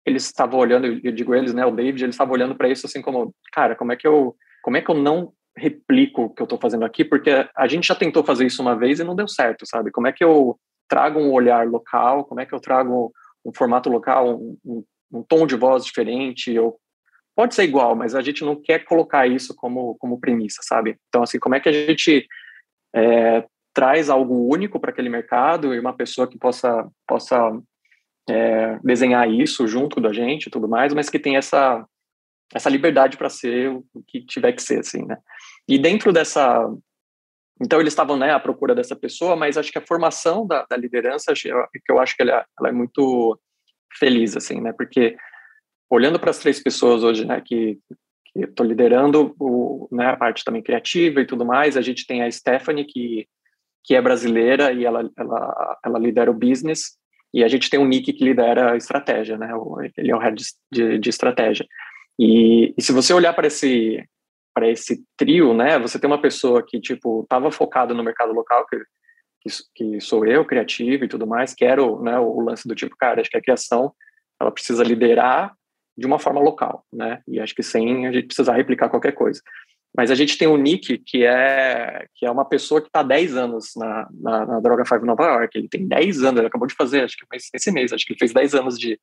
eles 0.06 0.24
estavam 0.26 0.60
olhando, 0.60 0.88
eu 1.04 1.12
digo 1.12 1.36
eles, 1.36 1.54
né, 1.54 1.64
o 1.66 1.72
David, 1.72 2.04
eles 2.04 2.16
estavam 2.16 2.34
olhando 2.34 2.56
para 2.56 2.68
isso 2.70 2.86
assim 2.86 3.02
como, 3.02 3.34
cara, 3.52 3.76
como 3.76 3.92
é 3.92 3.96
que 3.96 4.08
eu, 4.08 4.36
como 4.64 4.76
é 4.76 4.82
que 4.82 4.90
eu 4.90 4.96
não 4.96 5.32
replico 5.60 6.24
o 6.24 6.30
que 6.30 6.42
eu 6.42 6.46
estou 6.46 6.60
fazendo 6.60 6.86
aqui, 6.86 7.04
porque 7.04 7.48
a 7.56 7.68
gente 7.68 7.88
já 7.88 7.96
tentou 7.96 8.24
fazer 8.24 8.46
isso 8.46 8.62
uma 8.62 8.76
vez 8.76 9.00
e 9.00 9.04
não 9.04 9.16
deu 9.16 9.28
certo, 9.28 9.66
sabe? 9.66 9.92
Como 9.92 10.08
é 10.08 10.12
que 10.12 10.24
eu 10.24 10.58
trago 10.88 11.20
um 11.20 11.32
olhar 11.32 11.68
local, 11.68 12.26
como 12.26 12.42
é 12.42 12.46
que 12.46 12.54
eu 12.54 12.60
trago 12.60 13.12
um 13.46 13.54
formato 13.54 13.90
local, 13.90 14.36
um, 14.36 14.58
um, 14.66 14.84
um 15.12 15.24
tom 15.24 15.46
de 15.46 15.56
voz 15.56 15.86
diferente, 15.86 16.58
ou 16.58 16.80
pode 17.36 17.56
ser 17.56 17.64
igual, 17.64 17.96
mas 17.96 18.16
a 18.16 18.22
gente 18.22 18.44
não 18.44 18.56
quer 18.56 18.80
colocar 18.86 19.28
isso 19.28 19.56
como, 19.56 19.96
como 20.00 20.20
premissa, 20.20 20.62
sabe? 20.62 20.98
Então, 21.08 21.24
assim, 21.24 21.40
como 21.40 21.56
é 21.56 21.60
que 21.60 21.70
a 21.70 21.72
gente 21.72 22.28
é, 22.94 23.46
traz 23.74 24.10
algo 24.10 24.52
único 24.52 24.80
para 24.80 24.92
aquele 24.92 25.10
mercado 25.10 25.74
e 25.74 25.80
uma 25.80 25.94
pessoa 25.94 26.28
que 26.28 26.38
possa, 26.38 26.88
possa 27.08 27.38
é, 28.30 28.78
desenhar 28.84 29.30
isso 29.30 29.68
junto 29.68 30.02
da 30.02 30.12
gente 30.12 30.48
e 30.48 30.50
tudo 30.50 30.68
mais, 30.68 30.94
mas 30.94 31.10
que 31.10 31.20
tem 31.20 31.38
essa, 31.38 31.86
essa 32.54 32.70
liberdade 32.70 33.18
para 33.18 33.30
ser 33.30 33.70
o 33.70 34.04
que 34.08 34.26
tiver 34.26 34.54
que 34.54 34.62
ser, 34.62 34.80
assim, 34.80 35.06
né? 35.06 35.18
E 35.68 35.78
dentro 35.78 36.12
dessa... 36.12 36.68
Então, 37.62 37.80
eles 37.80 37.92
estavam 37.92 38.16
né, 38.16 38.32
à 38.32 38.40
procura 38.40 38.74
dessa 38.74 38.96
pessoa, 38.96 39.36
mas 39.36 39.58
acho 39.58 39.72
que 39.72 39.78
a 39.78 39.86
formação 39.86 40.48
da, 40.48 40.66
da 40.70 40.78
liderança, 40.78 41.34
que 41.34 41.92
eu 41.92 42.00
acho 42.00 42.16
que 42.16 42.24
ela, 42.24 42.46
ela, 42.58 42.70
é 42.70 42.72
muito 42.72 43.38
feliz, 43.98 44.38
assim, 44.38 44.62
né? 44.62 44.72
Porque 44.72 45.18
olhando 45.90 46.20
para 46.20 46.30
as 46.30 46.40
três 46.40 46.62
pessoas 46.62 47.04
hoje, 47.04 47.26
né, 47.26 47.42
que 47.44 47.78
que 48.32 48.42
estou 48.42 48.66
liderando 48.66 49.36
o, 49.40 49.88
né, 49.92 50.08
a 50.08 50.18
parte 50.18 50.44
também 50.44 50.62
criativa 50.62 51.22
e 51.22 51.26
tudo 51.26 51.46
mais, 51.46 51.76
a 51.76 51.82
gente 51.82 52.06
tem 52.06 52.24
a 52.24 52.32
Stephanie, 52.32 52.86
que, 52.86 53.28
que 53.84 53.96
é 53.96 54.02
brasileira 54.02 54.72
e 54.72 54.86
ela, 54.86 55.10
ela, 55.18 55.78
ela 55.84 56.00
lidera 56.00 56.32
o 56.32 56.34
business, 56.34 56.98
e 57.34 57.44
a 57.44 57.48
gente 57.48 57.70
tem 57.70 57.80
o 57.80 57.86
Nick 57.86 58.12
que 58.14 58.24
lidera 58.24 58.72
a 58.72 58.78
estratégia, 58.78 59.38
né? 59.38 59.52
Ele 59.98 60.12
é 60.12 60.16
o 60.16 60.20
head 60.20 60.44
de, 60.72 60.98
de 60.98 61.10
estratégia. 61.10 61.66
E, 62.20 62.74
e 62.78 62.82
se 62.82 62.92
você 62.92 63.14
olhar 63.14 63.34
para 63.34 63.48
esse 63.48 64.04
para 64.54 64.70
esse 64.70 65.02
trio, 65.16 65.54
né, 65.54 65.80
você 65.80 65.98
tem 65.98 66.10
uma 66.10 66.22
pessoa 66.22 66.66
que 66.68 66.82
tipo 66.82 67.22
estava 67.22 67.50
focada 67.50 67.94
no 67.94 68.04
mercado 68.04 68.34
local, 68.34 68.66
que, 68.68 68.78
que, 69.42 69.50
que, 69.74 70.02
sou 70.02 70.26
eu, 70.26 70.44
criativo 70.44 71.06
e 71.06 71.08
tudo 71.08 71.26
mais, 71.26 71.54
quero, 71.54 72.02
né, 72.02 72.20
o 72.20 72.42
lance 72.42 72.68
do 72.68 72.76
tipo, 72.76 72.94
cara, 72.98 73.22
acho 73.22 73.30
que 73.30 73.38
a 73.38 73.42
criação 73.42 73.94
ela 74.42 74.52
precisa 74.52 74.84
liderar 74.84 75.54
de 75.98 76.06
uma 76.06 76.20
forma 76.20 76.42
local, 76.42 76.84
né? 76.92 77.22
E 77.28 77.40
acho 77.40 77.54
que 77.54 77.64
sem 77.64 78.08
a 78.08 78.12
gente 78.12 78.28
precisar 78.28 78.56
replicar 78.56 78.90
qualquer 78.90 79.12
coisa. 79.14 79.42
Mas 79.96 80.12
a 80.12 80.16
gente 80.16 80.38
tem 80.38 80.48
o 80.48 80.58
Nick, 80.58 80.98
que 81.00 81.26
é 81.26 82.06
que 82.16 82.26
é 82.26 82.32
uma 82.32 82.46
pessoa 82.46 82.82
que 82.82 82.88
está 82.88 83.04
10 83.04 83.36
anos 83.36 83.72
na, 83.76 84.08
na, 84.14 84.46
na, 84.46 84.60
Droga 84.60 84.86
5 84.86 85.06
Nova 85.06 85.26
York. 85.26 85.58
Ele 85.58 85.68
tem 85.68 85.88
10 85.88 86.24
anos, 86.24 86.40
ele 86.40 86.48
acabou 86.48 86.68
de 86.68 86.76
fazer, 86.76 87.04
acho 87.04 87.18
que 87.18 87.26
esse 87.54 87.72
mês, 87.72 87.92
acho 87.92 88.06
que 88.06 88.14
ele 88.14 88.20
fez 88.20 88.32
10 88.32 88.56
anos 88.56 88.78
de, 88.78 89.00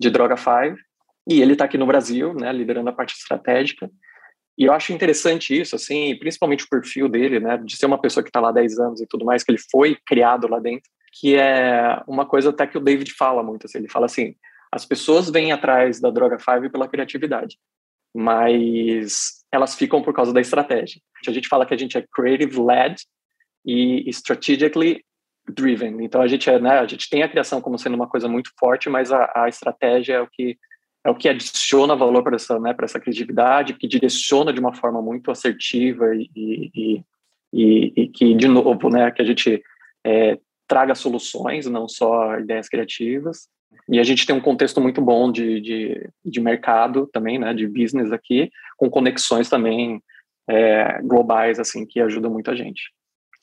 de 0.00 0.10
Droga 0.10 0.36
5. 0.36 0.76
E 1.30 1.40
ele 1.40 1.52
está 1.52 1.64
aqui 1.64 1.78
no 1.78 1.86
Brasil, 1.86 2.34
né, 2.34 2.52
liderando 2.52 2.90
a 2.90 2.92
parte 2.92 3.14
estratégica. 3.14 3.88
E 4.58 4.64
eu 4.64 4.72
acho 4.72 4.92
interessante 4.92 5.58
isso, 5.58 5.76
assim, 5.76 6.16
principalmente 6.18 6.64
o 6.64 6.68
perfil 6.68 7.08
dele, 7.08 7.38
né, 7.38 7.56
de 7.56 7.76
ser 7.76 7.86
uma 7.86 8.00
pessoa 8.00 8.24
que 8.24 8.30
está 8.30 8.40
lá 8.40 8.48
há 8.48 8.52
10 8.52 8.80
anos 8.80 9.00
e 9.00 9.06
tudo 9.06 9.24
mais, 9.24 9.44
que 9.44 9.52
ele 9.52 9.60
foi 9.70 9.96
criado 10.04 10.48
lá 10.48 10.58
dentro, 10.58 10.90
que 11.12 11.36
é 11.36 12.02
uma 12.08 12.26
coisa 12.26 12.50
até 12.50 12.66
que 12.66 12.76
o 12.76 12.80
David 12.80 13.14
fala 13.14 13.44
muito, 13.44 13.66
assim, 13.66 13.78
ele 13.78 13.88
fala 13.88 14.06
assim, 14.06 14.34
as 14.72 14.84
pessoas 14.84 15.30
vêm 15.30 15.52
atrás 15.52 16.00
da 16.00 16.10
Droga 16.10 16.36
5 16.36 16.68
pela 16.68 16.88
criatividade, 16.88 17.56
mas 18.12 19.44
elas 19.52 19.76
ficam 19.76 20.02
por 20.02 20.12
causa 20.12 20.32
da 20.32 20.40
estratégia. 20.40 21.00
A 21.28 21.30
gente 21.30 21.46
fala 21.46 21.64
que 21.64 21.74
a 21.74 21.78
gente 21.78 21.96
é 21.96 22.04
creative-led 22.12 22.96
e 23.64 24.10
strategically 24.10 25.04
driven. 25.48 26.04
Então 26.04 26.20
a 26.20 26.26
gente 26.26 26.50
é, 26.50 26.58
né, 26.58 26.80
a 26.80 26.86
gente 26.86 27.08
tem 27.08 27.22
a 27.22 27.28
criação 27.28 27.60
como 27.60 27.78
sendo 27.78 27.94
uma 27.94 28.08
coisa 28.08 28.26
muito 28.26 28.50
forte, 28.58 28.88
mas 28.88 29.12
a, 29.12 29.30
a 29.34 29.48
estratégia 29.48 30.14
é 30.14 30.20
o 30.20 30.28
que 30.28 30.58
é 31.04 31.10
o 31.10 31.14
que 31.14 31.28
adiciona 31.28 31.96
valor 31.96 32.22
para 32.22 32.36
essa, 32.36 32.58
né, 32.58 32.74
para 32.74 32.84
essa 32.84 33.00
criatividade, 33.00 33.74
que 33.74 33.88
direciona 33.88 34.52
de 34.52 34.60
uma 34.60 34.74
forma 34.74 35.00
muito 35.00 35.30
assertiva 35.30 36.14
e, 36.14 36.30
e, 36.36 37.04
e, 37.52 37.92
e 37.96 38.08
que, 38.08 38.34
de 38.34 38.46
novo, 38.46 38.90
né, 38.90 39.10
que 39.10 39.22
a 39.22 39.24
gente 39.24 39.62
é, 40.04 40.38
traga 40.68 40.94
soluções, 40.94 41.66
não 41.66 41.88
só 41.88 42.38
ideias 42.38 42.68
criativas. 42.68 43.48
E 43.88 43.98
a 43.98 44.04
gente 44.04 44.26
tem 44.26 44.36
um 44.36 44.40
contexto 44.40 44.80
muito 44.80 45.00
bom 45.00 45.32
de, 45.32 45.60
de, 45.60 46.10
de 46.24 46.40
mercado 46.40 47.08
também, 47.12 47.38
né, 47.38 47.54
de 47.54 47.66
business 47.66 48.12
aqui, 48.12 48.50
com 48.76 48.90
conexões 48.90 49.48
também 49.48 50.02
é, 50.48 51.00
globais, 51.02 51.58
assim, 51.58 51.86
que 51.86 52.00
ajudam 52.00 52.30
muito 52.30 52.50
a 52.50 52.54
gente. 52.54 52.92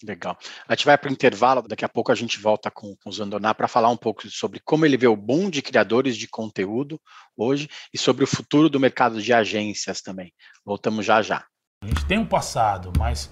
Legal. 0.04 0.38
A 0.68 0.76
gente 0.76 0.86
vai 0.86 0.98
para 0.98 1.10
o 1.10 1.14
intervalo, 1.14 1.64
daqui 1.64 1.84
a 1.84 1.90
pouco 1.90 2.12
a 2.12 2.16
gente 2.16 2.40
volta 2.40 2.70
com, 2.70 2.96
com 2.98 3.10
o 3.10 3.14
Zandoná 3.14 3.54
para 3.54 3.68
falar 3.68 3.90
um 3.90 3.98
pouco 3.98 4.30
sobre 4.30 4.60
como 4.60 4.86
ele 4.86 4.98
vê 4.98 5.08
o 5.08 5.16
boom 5.16 5.50
de 5.50 5.62
criadores 5.62 6.16
de 6.16 6.28
conteúdo 6.28 7.02
hoje 7.36 7.68
e 7.94 7.98
sobre 7.98 8.24
o 8.24 8.28
futuro 8.28 8.70
do 8.70 8.80
mercado 8.80 9.22
de 9.22 9.34
agências 9.34 10.02
também. 10.02 10.32
Voltamos 10.64 11.06
já 11.06 11.22
já. 11.22 11.46
A 11.84 11.88
gente 11.88 12.06
tem 12.06 12.20
um 12.20 12.26
passado, 12.26 12.92
mas 12.98 13.32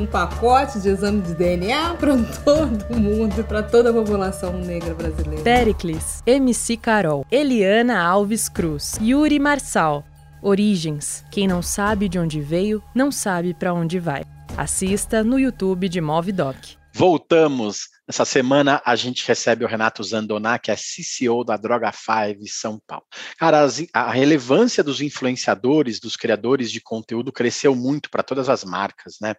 um 0.00 0.06
pacote 0.06 0.80
de 0.80 0.88
exame 0.88 1.20
de 1.20 1.34
DNA 1.34 1.94
para 1.94 2.16
todo 2.44 2.96
mundo, 2.96 3.44
para 3.44 3.62
toda 3.62 3.90
a 3.90 3.92
população 3.92 4.52
negra 4.58 4.94
brasileira. 4.94 5.42
Pericles, 5.42 6.22
MC 6.26 6.76
Carol, 6.76 7.26
Eliana 7.30 8.00
Alves 8.02 8.48
Cruz, 8.48 8.98
Yuri 9.00 9.38
Marçal. 9.38 10.04
Origens. 10.42 11.22
Quem 11.30 11.46
não 11.46 11.60
sabe 11.60 12.08
de 12.08 12.18
onde 12.18 12.40
veio, 12.40 12.82
não 12.94 13.12
sabe 13.12 13.52
para 13.52 13.74
onde 13.74 13.98
vai. 13.98 14.22
Assista 14.56 15.22
no 15.22 15.38
YouTube 15.38 15.86
de 15.86 16.00
Movidoc. 16.00 16.56
Voltamos. 16.94 17.88
Essa 18.08 18.24
semana 18.24 18.82
a 18.84 18.96
gente 18.96 19.26
recebe 19.26 19.64
o 19.64 19.68
Renato 19.68 20.02
Zandoná, 20.02 20.58
que 20.58 20.70
é 20.70 20.74
CCO 20.74 21.44
da 21.44 21.56
Droga 21.56 21.92
5 21.92 22.40
São 22.48 22.80
Paulo. 22.84 23.04
Cara, 23.38 23.68
a 23.92 24.10
relevância 24.10 24.82
dos 24.82 25.00
influenciadores, 25.00 26.00
dos 26.00 26.16
criadores 26.16 26.72
de 26.72 26.80
conteúdo 26.80 27.30
cresceu 27.30 27.76
muito 27.76 28.10
para 28.10 28.24
todas 28.24 28.48
as 28.48 28.64
marcas, 28.64 29.16
né? 29.20 29.34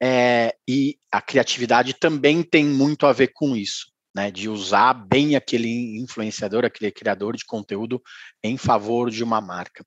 É, 0.00 0.54
e 0.66 0.96
a 1.10 1.20
criatividade 1.20 1.94
também 1.94 2.42
tem 2.42 2.64
muito 2.64 3.06
a 3.06 3.12
ver 3.12 3.32
com 3.34 3.56
isso, 3.56 3.92
né? 4.14 4.30
De 4.30 4.48
usar 4.48 4.94
bem 4.94 5.34
aquele 5.34 5.98
influenciador, 6.00 6.64
aquele 6.64 6.90
criador 6.92 7.36
de 7.36 7.44
conteúdo 7.44 8.00
em 8.42 8.56
favor 8.56 9.10
de 9.10 9.24
uma 9.24 9.40
marca. 9.40 9.84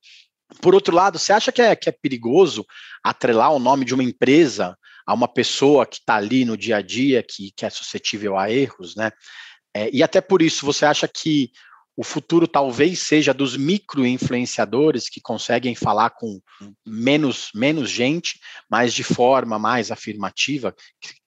Por 0.61 0.75
outro 0.75 0.93
lado, 0.93 1.17
você 1.17 1.31
acha 1.31 1.51
que 1.51 1.61
é, 1.61 1.75
que 1.75 1.87
é 1.87 1.93
perigoso 1.93 2.65
atrelar 3.03 3.53
o 3.53 3.59
nome 3.59 3.85
de 3.85 3.93
uma 3.93 4.03
empresa 4.03 4.77
a 5.05 5.13
uma 5.13 5.27
pessoa 5.27 5.85
que 5.85 5.97
está 5.97 6.15
ali 6.15 6.43
no 6.43 6.57
dia 6.57 6.77
a 6.77 6.81
dia, 6.81 7.23
que, 7.23 7.51
que 7.55 7.65
é 7.65 7.69
suscetível 7.69 8.37
a 8.37 8.51
erros, 8.51 8.95
né? 8.95 9.11
É, 9.73 9.89
e 9.93 10.03
até 10.03 10.19
por 10.19 10.41
isso, 10.41 10.65
você 10.65 10.85
acha 10.85 11.07
que 11.07 11.51
o 11.95 12.03
futuro 12.03 12.47
talvez 12.47 12.99
seja 12.99 13.33
dos 13.33 13.57
micro-influenciadores 13.57 15.09
que 15.09 15.21
conseguem 15.21 15.75
falar 15.75 16.11
com 16.11 16.39
menos, 16.85 17.51
menos 17.53 17.89
gente, 17.89 18.39
mas 18.69 18.93
de 18.93 19.03
forma 19.03 19.59
mais 19.59 19.91
afirmativa? 19.91 20.73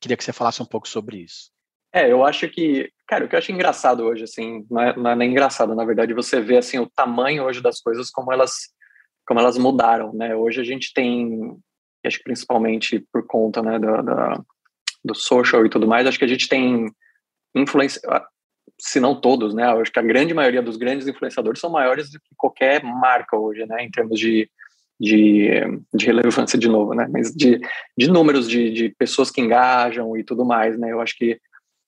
Queria 0.00 0.16
que 0.16 0.24
você 0.24 0.32
falasse 0.32 0.62
um 0.62 0.66
pouco 0.66 0.88
sobre 0.88 1.18
isso. 1.18 1.50
É, 1.92 2.10
eu 2.10 2.24
acho 2.24 2.48
que, 2.48 2.90
cara, 3.06 3.24
o 3.24 3.28
que 3.28 3.36
eu 3.36 3.38
acho 3.38 3.52
engraçado 3.52 4.02
hoje, 4.02 4.24
assim, 4.24 4.66
não 4.68 4.82
é, 4.82 5.12
é 5.12 5.16
nem 5.16 5.30
engraçado, 5.30 5.74
na 5.74 5.84
verdade, 5.84 6.12
você 6.12 6.40
vê, 6.40 6.56
assim, 6.56 6.78
o 6.78 6.90
tamanho 6.90 7.44
hoje 7.44 7.60
das 7.60 7.80
coisas, 7.80 8.10
como 8.10 8.32
elas, 8.32 8.72
como 9.24 9.38
elas 9.38 9.56
mudaram, 9.56 10.12
né? 10.12 10.34
Hoje 10.34 10.60
a 10.60 10.64
gente 10.64 10.92
tem, 10.92 11.56
acho 12.04 12.18
que 12.18 12.24
principalmente 12.24 12.98
por 13.12 13.24
conta, 13.26 13.62
né, 13.62 13.78
da, 13.78 14.02
da 14.02 14.44
do 15.04 15.14
social 15.14 15.66
e 15.66 15.68
tudo 15.68 15.86
mais, 15.86 16.06
acho 16.06 16.18
que 16.18 16.24
a 16.24 16.28
gente 16.28 16.48
tem 16.48 16.86
influência, 17.54 18.00
se 18.78 19.00
não 19.00 19.18
todos, 19.18 19.54
né? 19.54 19.64
Eu 19.64 19.80
acho 19.80 19.92
que 19.92 19.98
a 19.98 20.02
grande 20.02 20.34
maioria 20.34 20.62
dos 20.62 20.76
grandes 20.76 21.06
influenciadores 21.06 21.60
são 21.60 21.70
maiores 21.70 22.10
do 22.10 22.18
que 22.18 22.34
qualquer 22.36 22.82
marca 22.82 23.36
hoje, 23.36 23.64
né? 23.66 23.84
Em 23.84 23.90
termos 23.90 24.18
de, 24.18 24.48
de, 25.00 25.48
de 25.92 26.06
relevância, 26.06 26.58
de 26.58 26.68
novo, 26.68 26.94
né? 26.94 27.06
Mas 27.10 27.32
de, 27.32 27.60
de 27.96 28.08
números 28.08 28.48
de, 28.48 28.70
de 28.72 28.88
pessoas 28.90 29.30
que 29.30 29.40
engajam 29.40 30.16
e 30.16 30.24
tudo 30.24 30.44
mais, 30.44 30.78
né? 30.78 30.92
Eu 30.92 31.00
acho 31.00 31.16
que 31.16 31.38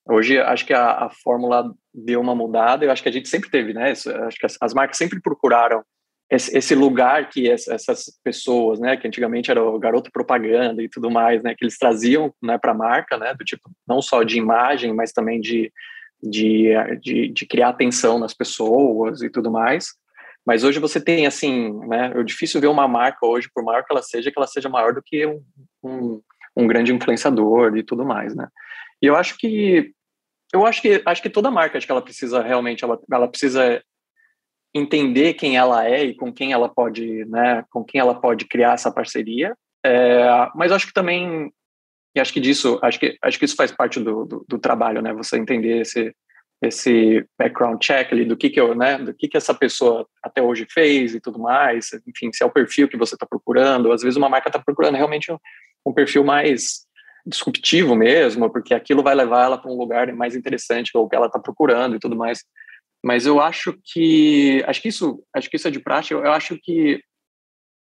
hoje, 0.08 0.38
acho 0.38 0.64
que 0.64 0.72
a, 0.72 1.06
a 1.06 1.10
fórmula 1.10 1.72
deu 1.92 2.20
uma 2.20 2.34
mudada. 2.34 2.84
Eu 2.84 2.90
acho 2.90 3.02
que 3.02 3.08
a 3.08 3.12
gente 3.12 3.28
sempre 3.28 3.50
teve, 3.50 3.72
né? 3.72 3.92
Isso, 3.92 4.10
acho 4.10 4.38
que 4.38 4.46
as, 4.46 4.56
as 4.60 4.74
marcas 4.74 4.96
sempre 4.96 5.20
procuraram 5.20 5.82
esse, 6.30 6.56
esse 6.56 6.74
lugar 6.74 7.28
que 7.28 7.48
essas 7.48 8.06
pessoas, 8.22 8.80
né, 8.80 8.96
que 8.96 9.06
antigamente 9.06 9.50
era 9.50 9.62
o 9.62 9.78
garoto 9.78 10.10
propaganda 10.10 10.82
e 10.82 10.88
tudo 10.88 11.10
mais, 11.10 11.42
né, 11.42 11.54
que 11.54 11.64
eles 11.64 11.78
traziam, 11.78 12.34
né, 12.42 12.58
para 12.58 12.72
a 12.72 12.74
marca, 12.74 13.16
né, 13.16 13.32
do 13.32 13.44
tipo 13.44 13.70
não 13.86 14.02
só 14.02 14.24
de 14.24 14.36
imagem, 14.36 14.92
mas 14.92 15.12
também 15.12 15.40
de 15.40 15.72
de, 16.30 16.68
de, 17.00 17.28
de, 17.28 17.46
criar 17.46 17.68
atenção 17.68 18.18
nas 18.18 18.34
pessoas 18.34 19.22
e 19.22 19.30
tudo 19.30 19.50
mais. 19.50 19.88
Mas 20.44 20.62
hoje 20.62 20.78
você 20.78 21.00
tem, 21.00 21.26
assim, 21.26 21.72
né, 21.86 22.12
é 22.14 22.22
difícil 22.22 22.60
ver 22.60 22.68
uma 22.68 22.86
marca 22.86 23.26
hoje, 23.26 23.50
por 23.52 23.64
maior 23.64 23.84
que 23.84 23.92
ela 23.92 24.02
seja, 24.02 24.30
que 24.30 24.38
ela 24.38 24.46
seja 24.46 24.68
maior 24.68 24.94
do 24.94 25.02
que 25.02 25.26
um, 25.26 25.42
um, 25.82 26.22
um 26.56 26.66
grande 26.66 26.92
influenciador 26.92 27.76
e 27.76 27.82
tudo 27.82 28.04
mais, 28.04 28.34
né. 28.34 28.48
E 29.02 29.06
eu 29.06 29.16
acho 29.16 29.36
que, 29.36 29.92
eu 30.52 30.64
acho 30.64 30.80
que, 30.80 31.02
acho 31.04 31.22
que 31.22 31.30
toda 31.30 31.50
marca, 31.50 31.76
acho 31.76 31.86
que 31.86 31.92
ela 31.92 32.02
precisa 32.02 32.42
realmente, 32.42 32.84
ela, 32.84 32.98
ela 33.12 33.28
precisa 33.28 33.82
entender 34.72 35.34
quem 35.34 35.56
ela 35.56 35.84
é 35.88 36.04
e 36.04 36.14
com 36.14 36.32
quem 36.32 36.52
ela 36.52 36.68
pode, 36.68 37.24
né, 37.24 37.64
com 37.70 37.84
quem 37.84 38.00
ela 38.00 38.14
pode 38.14 38.44
criar 38.44 38.74
essa 38.74 38.92
parceria. 38.92 39.56
É, 39.84 40.48
mas 40.54 40.72
acho 40.72 40.86
que 40.86 40.92
também 40.92 41.52
e 42.16 42.20
acho 42.20 42.32
que 42.32 42.40
disso, 42.40 42.78
acho 42.82 42.98
que, 42.98 43.18
acho 43.22 43.38
que 43.38 43.44
isso 43.44 43.54
faz 43.54 43.70
parte 43.70 44.00
do, 44.00 44.24
do, 44.24 44.46
do 44.48 44.58
trabalho, 44.58 45.02
né? 45.02 45.12
Você 45.12 45.36
entender 45.36 45.82
esse, 45.82 46.14
esse 46.62 47.26
background 47.38 47.78
check 47.78 48.10
ali 48.10 48.24
do 48.24 48.36
que 48.36 48.48
que 48.48 48.58
eu, 48.58 48.74
né, 48.74 48.96
do 48.96 49.12
que 49.12 49.28
que 49.28 49.36
essa 49.36 49.52
pessoa 49.52 50.08
até 50.22 50.40
hoje 50.40 50.66
fez 50.70 51.14
e 51.14 51.20
tudo 51.20 51.38
mais, 51.38 51.90
enfim, 52.06 52.32
se 52.32 52.42
é 52.42 52.46
o 52.46 52.50
perfil 52.50 52.88
que 52.88 52.96
você 52.96 53.14
está 53.14 53.26
procurando, 53.26 53.92
às 53.92 54.00
vezes 54.00 54.16
uma 54.16 54.30
marca 54.30 54.48
está 54.48 54.58
procurando 54.58 54.94
realmente 54.94 55.30
um, 55.30 55.36
um, 55.84 55.92
perfil 55.92 56.24
mais 56.24 56.86
disruptivo 57.26 57.94
mesmo, 57.94 58.50
porque 58.50 58.72
aquilo 58.72 59.02
vai 59.02 59.14
levar 59.14 59.44
ela 59.44 59.58
para 59.58 59.70
um 59.70 59.76
lugar 59.76 60.10
mais 60.14 60.34
interessante 60.34 60.92
ou 60.94 61.08
que 61.08 61.14
ela 61.14 61.26
está 61.26 61.38
procurando 61.38 61.96
e 61.96 61.98
tudo 61.98 62.16
mais. 62.16 62.44
Mas 63.04 63.26
eu 63.26 63.40
acho 63.40 63.78
que, 63.84 64.64
acho 64.66 64.80
que 64.80 64.88
isso, 64.88 65.22
acho 65.34 65.50
que 65.50 65.56
isso 65.56 65.68
é 65.68 65.70
de 65.70 65.80
prática. 65.80 66.14
Eu, 66.14 66.24
eu 66.24 66.32
acho 66.32 66.58
que 66.62 67.00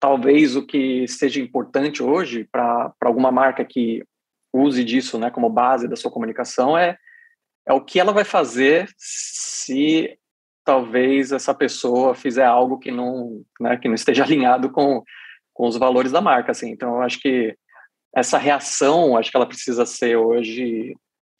talvez 0.01 0.57
o 0.57 0.66
que 0.66 1.07
seja 1.07 1.40
importante 1.40 2.03
hoje 2.03 2.49
para 2.51 2.92
alguma 3.03 3.31
marca 3.31 3.64
que 3.64 4.03
use 4.53 4.85
disso 4.85 5.19
né, 5.19 5.31
como 5.31 5.49
base 5.49 5.88
da 5.88 5.97
sua 5.97 6.11
comunicação 6.11 6.77
é, 6.77 6.97
é 7.67 7.73
o 7.73 7.81
que 7.81 7.99
ela 7.99 8.12
vai 8.12 8.25
fazer 8.25 8.88
se 8.97 10.19
talvez 10.65 11.33
essa 11.33 11.55
pessoa 11.55 12.15
fizer 12.15 12.45
algo 12.45 12.79
que 12.79 12.91
não, 12.91 13.43
né, 13.61 13.77
que 13.77 13.88
não 13.88 13.95
esteja 13.95 14.23
alinhado 14.25 14.71
com, 14.71 15.03
com 15.53 15.67
os 15.67 15.77
valores 15.77 16.12
da 16.12 16.21
marca. 16.21 16.53
Assim. 16.53 16.71
Então, 16.71 16.97
eu 16.97 17.03
acho 17.03 17.21
que 17.21 17.57
essa 18.15 18.38
reação, 18.38 19.17
acho 19.17 19.31
que 19.31 19.37
ela 19.37 19.49
precisa 19.49 19.87
ser 19.87 20.17
hoje 20.17 20.95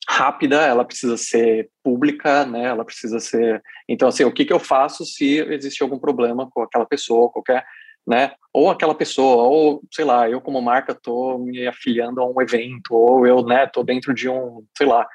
rápida, 0.09 0.63
ela 0.63 0.85
precisa 0.85 1.17
ser 1.17 1.71
pública, 1.83 2.45
né? 2.45 2.65
Ela 2.65 2.85
precisa 2.85 3.21
ser. 3.21 3.63
Então, 3.89 4.09
assim, 4.09 4.25
o 4.25 4.33
que, 4.33 4.45
que 4.45 4.53
eu 4.53 4.59
faço 4.59 5.05
se 5.05 5.39
existe 5.53 5.83
algum 5.83 5.99
problema 5.99 6.49
com 6.51 6.63
aquela 6.63 6.87
pessoa, 6.87 7.31
qualquer 7.31 7.65
né? 8.07 8.33
Ou 8.53 8.71
aquela 8.71 8.95
pessoa, 8.95 9.45
ou 9.45 9.83
sei 9.93 10.05
lá, 10.05 10.29
eu 10.29 10.41
como 10.41 10.61
marca 10.61 10.95
tô 10.95 11.39
me 11.39 11.67
afiliando 11.67 12.21
a 12.21 12.29
um 12.29 12.41
evento, 12.41 12.95
ou 12.95 13.27
eu, 13.27 13.43
né, 13.45 13.67
tô 13.67 13.83
dentro 13.83 14.13
de 14.13 14.29
um, 14.29 14.65
sei 14.77 14.87
lá, 14.87 15.07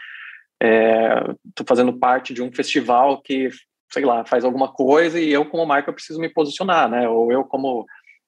é, 0.61 1.23
tô 1.53 1.63
fazendo 1.67 1.93
parte 1.97 2.33
de 2.33 2.41
um 2.41 2.51
festival 2.51 3.21
que, 3.21 3.49
sei 3.91 4.03
lá, 4.03 4.25
faz 4.25 4.43
alguma 4.43 4.71
coisa 4.71 5.19
e 5.19 5.31
eu 5.31 5.45
como 5.45 5.65
marca 5.65 5.93
preciso 5.93 6.19
me 6.19 6.29
posicionar, 6.29 6.89
né? 6.89 7.07
Ou 7.07 7.31
eu 7.31 7.43
como, 7.43 7.85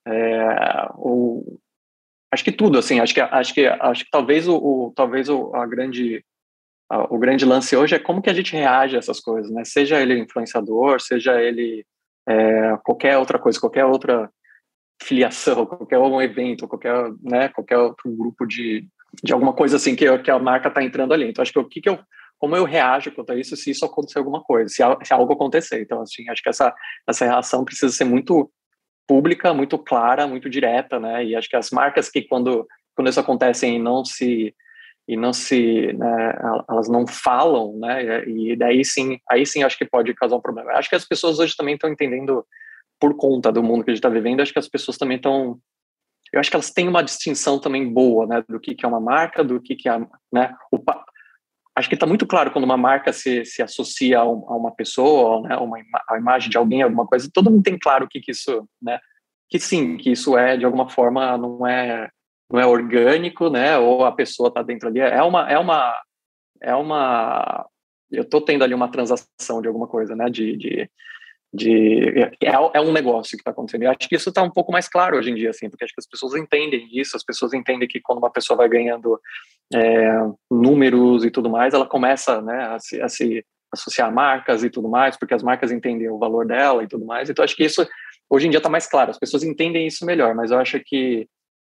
é, 0.08 0.88
ou, 0.96 1.60
acho 2.32 2.44
que 2.44 2.52
tudo, 2.52 2.78
assim, 2.78 3.00
acho 3.00 3.14
que 3.14 3.22
acho 3.22 3.54
que 3.54 3.66
acho 3.66 4.06
que 4.06 4.12
talvez 4.12 4.48
o, 4.48 4.56
o 4.58 4.94
talvez 4.96 5.28
o, 5.30 5.56
a 5.56 5.66
grande 5.66 6.24
a, 6.90 7.14
o 7.14 7.18
grande 7.18 7.46
lance 7.46 7.76
hoje 7.76 7.96
é 7.96 8.00
como 8.00 8.22
que 8.22 8.30
a 8.30 8.34
gente 8.34 8.54
reage 8.54 8.96
a 8.96 9.00
essas 9.00 9.20
coisas, 9.20 9.52
né? 9.52 9.64
Seja 9.66 10.00
ele 10.00 10.20
influenciador, 10.20 11.02
seja 11.02 11.42
ele 11.42 11.86
é, 12.28 12.78
qualquer 12.84 13.18
outra 13.18 13.40
coisa, 13.40 13.60
qualquer 13.60 13.86
outra 13.86 14.30
filiação, 15.02 15.66
qualquer 15.66 15.98
um 16.00 16.22
evento, 16.22 16.68
qualquer, 16.68 17.12
né, 17.22 17.50
qualquer 17.50 17.78
outro 17.78 18.12
grupo 18.12 18.46
de, 18.46 18.88
de 19.24 19.34
alguma 19.34 19.54
coisa 19.54 19.78
assim 19.78 19.96
que, 19.96 20.18
que 20.20 20.32
a 20.32 20.40
marca 20.40 20.68
está 20.68 20.84
entrando 20.84 21.14
ali. 21.14 21.30
Então, 21.30 21.42
acho 21.42 21.54
que 21.54 21.60
o 21.60 21.68
que, 21.68 21.82
que 21.82 21.90
eu 21.90 22.00
como 22.40 22.56
eu 22.56 22.64
reajo 22.64 23.12
contra 23.12 23.38
isso 23.38 23.56
se 23.58 23.70
isso 23.70 23.84
acontecer 23.86 24.18
alguma 24.18 24.42
coisa, 24.42 24.70
se, 24.70 24.82
se 25.04 25.14
algo 25.14 25.34
acontecer. 25.34 25.82
Então, 25.82 26.02
assim, 26.02 26.28
acho 26.30 26.42
que 26.42 26.48
essa, 26.48 26.74
essa 27.06 27.26
reação 27.26 27.66
precisa 27.66 27.92
ser 27.92 28.06
muito 28.06 28.50
pública, 29.06 29.54
muito 29.54 29.78
clara, 29.78 30.26
muito 30.26 30.50
direta, 30.50 31.00
né? 31.00 31.26
E 31.26 31.36
acho 31.36 31.50
que 31.50 31.58
as 31.58 31.70
marcas 31.70 32.10
que 32.10 32.22
quando, 32.22 32.66
quando 32.96 33.10
isso 33.10 33.20
acontece 33.20 33.68
e 33.68 33.78
não 33.78 34.06
se 34.06 34.56
e 35.08 35.18
não 35.18 35.34
se, 35.34 35.92
né, 35.94 36.40
elas 36.70 36.88
não 36.88 37.08
falam, 37.08 37.76
né? 37.80 38.24
E 38.30 38.56
daí 38.56 38.86
sim, 38.86 39.20
aí 39.28 39.44
sim 39.44 39.64
acho 39.64 39.76
que 39.76 39.84
pode 39.84 40.14
causar 40.14 40.36
um 40.36 40.42
problema. 40.42 40.74
Acho 40.74 40.88
que 40.88 40.96
as 40.96 41.04
pessoas 41.04 41.40
hoje 41.40 41.58
também 41.58 41.74
estão 41.74 41.90
entendendo 41.90 42.46
por 43.00 43.16
conta 43.16 43.52
do 43.52 43.64
mundo 43.64 43.84
que 43.84 43.92
a 43.92 43.94
gente 43.94 44.00
está 44.00 44.10
vivendo, 44.10 44.42
acho 44.42 44.54
que 44.54 44.60
as 44.60 44.68
pessoas 44.68 44.98
também 44.98 45.18
estão. 45.18 45.60
Eu 46.32 46.40
acho 46.40 46.50
que 46.50 46.56
elas 46.56 46.72
têm 46.72 46.88
uma 46.88 47.04
distinção 47.04 47.60
também 47.60 47.92
boa, 47.92 48.28
né, 48.28 48.44
do 48.48 48.60
que, 48.60 48.76
que 48.76 48.86
é 48.86 48.88
uma 48.88 49.00
marca, 49.00 49.44
do 49.44 49.60
que, 49.60 49.76
que 49.76 49.90
é, 49.90 49.98
né, 50.32 50.56
o, 50.72 50.78
acho 51.76 51.90
que 51.90 51.96
está 51.96 52.06
muito 52.06 52.28
claro 52.28 52.52
quando 52.52 52.66
uma 52.66 52.78
marca 52.78 53.12
se, 53.12 53.44
se 53.46 53.64
associa 53.64 54.20
a, 54.20 54.30
um, 54.30 54.40
uma 54.40 54.72
pessoa, 54.72 55.42
né, 55.42 55.56
uma 55.58 55.78
a 56.08 56.18
imagem 56.18 56.50
de 56.50 56.58
alguém, 56.58 56.82
alguma 56.84 57.08
coisa, 57.08 57.30
todo 57.34 57.50
mundo 57.50 57.64
tem 57.64 57.80
claro 57.80 58.08
que, 58.08 58.20
que 58.20 58.32
isso, 58.32 58.68
né, 58.82 59.00
que 59.50 59.60
sim, 59.60 59.98
que 59.98 60.12
isso 60.12 60.38
é 60.38 60.58
de 60.58 60.66
alguma 60.66 60.90
forma 60.90 61.38
não 61.38 61.66
é 61.66 62.10
não 62.52 62.60
é 62.60 62.66
orgânico, 62.66 63.50
né, 63.50 63.78
ou 63.78 64.06
a 64.06 64.12
pessoa 64.12 64.50
está 64.50 64.62
dentro 64.62 64.88
ali, 64.88 65.00
é 65.00 65.24
uma 65.24 65.50
é 65.50 65.58
uma 65.58 65.96
é 66.62 66.76
uma 66.76 67.66
eu 68.12 68.24
estou 68.24 68.42
tendo 68.42 68.64
ali 68.64 68.74
uma 68.74 68.92
transação 68.92 69.62
de 69.62 69.68
alguma 69.68 69.88
coisa, 69.88 70.16
né, 70.16 70.30
de, 70.30 70.58
de 70.58 70.90
de 71.54 72.20
é, 72.42 72.54
é 72.74 72.82
um 72.82 72.92
negócio 72.92 73.32
que 73.32 73.42
está 73.42 73.52
acontecendo. 73.52 73.84
E 73.84 73.88
acho 73.88 74.08
que 74.08 74.16
isso 74.16 74.30
está 74.30 74.44
um 74.44 74.52
pouco 74.52 74.72
mais 74.72 74.88
claro 74.88 75.18
hoje 75.18 75.32
em 75.32 75.36
dia, 75.36 75.50
assim, 75.50 75.70
porque 75.70 75.84
acho 75.84 75.94
que 75.94 76.02
as 76.02 76.08
pessoas 76.08 76.36
entendem 76.36 76.88
isso, 76.92 77.18
as 77.18 77.24
pessoas 77.24 77.54
entendem 77.54 77.88
que 77.88 78.00
quando 78.00 78.20
uma 78.20 78.32
pessoa 78.32 78.58
vai 78.58 78.70
ganhando 78.70 79.20
é, 79.74 80.12
números 80.50 81.26
e 81.26 81.32
tudo 81.32 81.50
mais, 81.50 81.74
ela 81.74 81.88
começa 81.88 82.42
né, 82.42 82.68
a, 82.68 82.80
se, 82.80 83.02
a 83.02 83.08
se 83.08 83.44
associar 83.74 84.10
a 84.10 84.12
marcas 84.12 84.64
e 84.64 84.70
tudo 84.70 84.88
mais, 84.88 85.18
porque 85.18 85.34
as 85.34 85.44
marcas 85.44 85.72
entendem 85.72 86.10
o 86.10 86.20
valor 86.20 86.46
dela 86.46 86.84
e 86.84 86.88
tudo 86.88 87.06
mais. 87.06 87.30
Então 87.30 87.44
acho 87.44 87.56
que 87.56 87.66
isso 87.66 87.88
hoje 88.30 88.48
em 88.48 88.50
dia 88.52 88.60
está 88.60 88.70
mais 88.70 88.88
claro, 88.88 89.10
as 89.10 89.20
pessoas 89.20 89.44
entendem 89.44 89.88
isso 89.88 90.06
melhor, 90.06 90.36
mas 90.36 90.52
eu 90.52 90.60
acho 90.60 90.80
que 90.86 91.28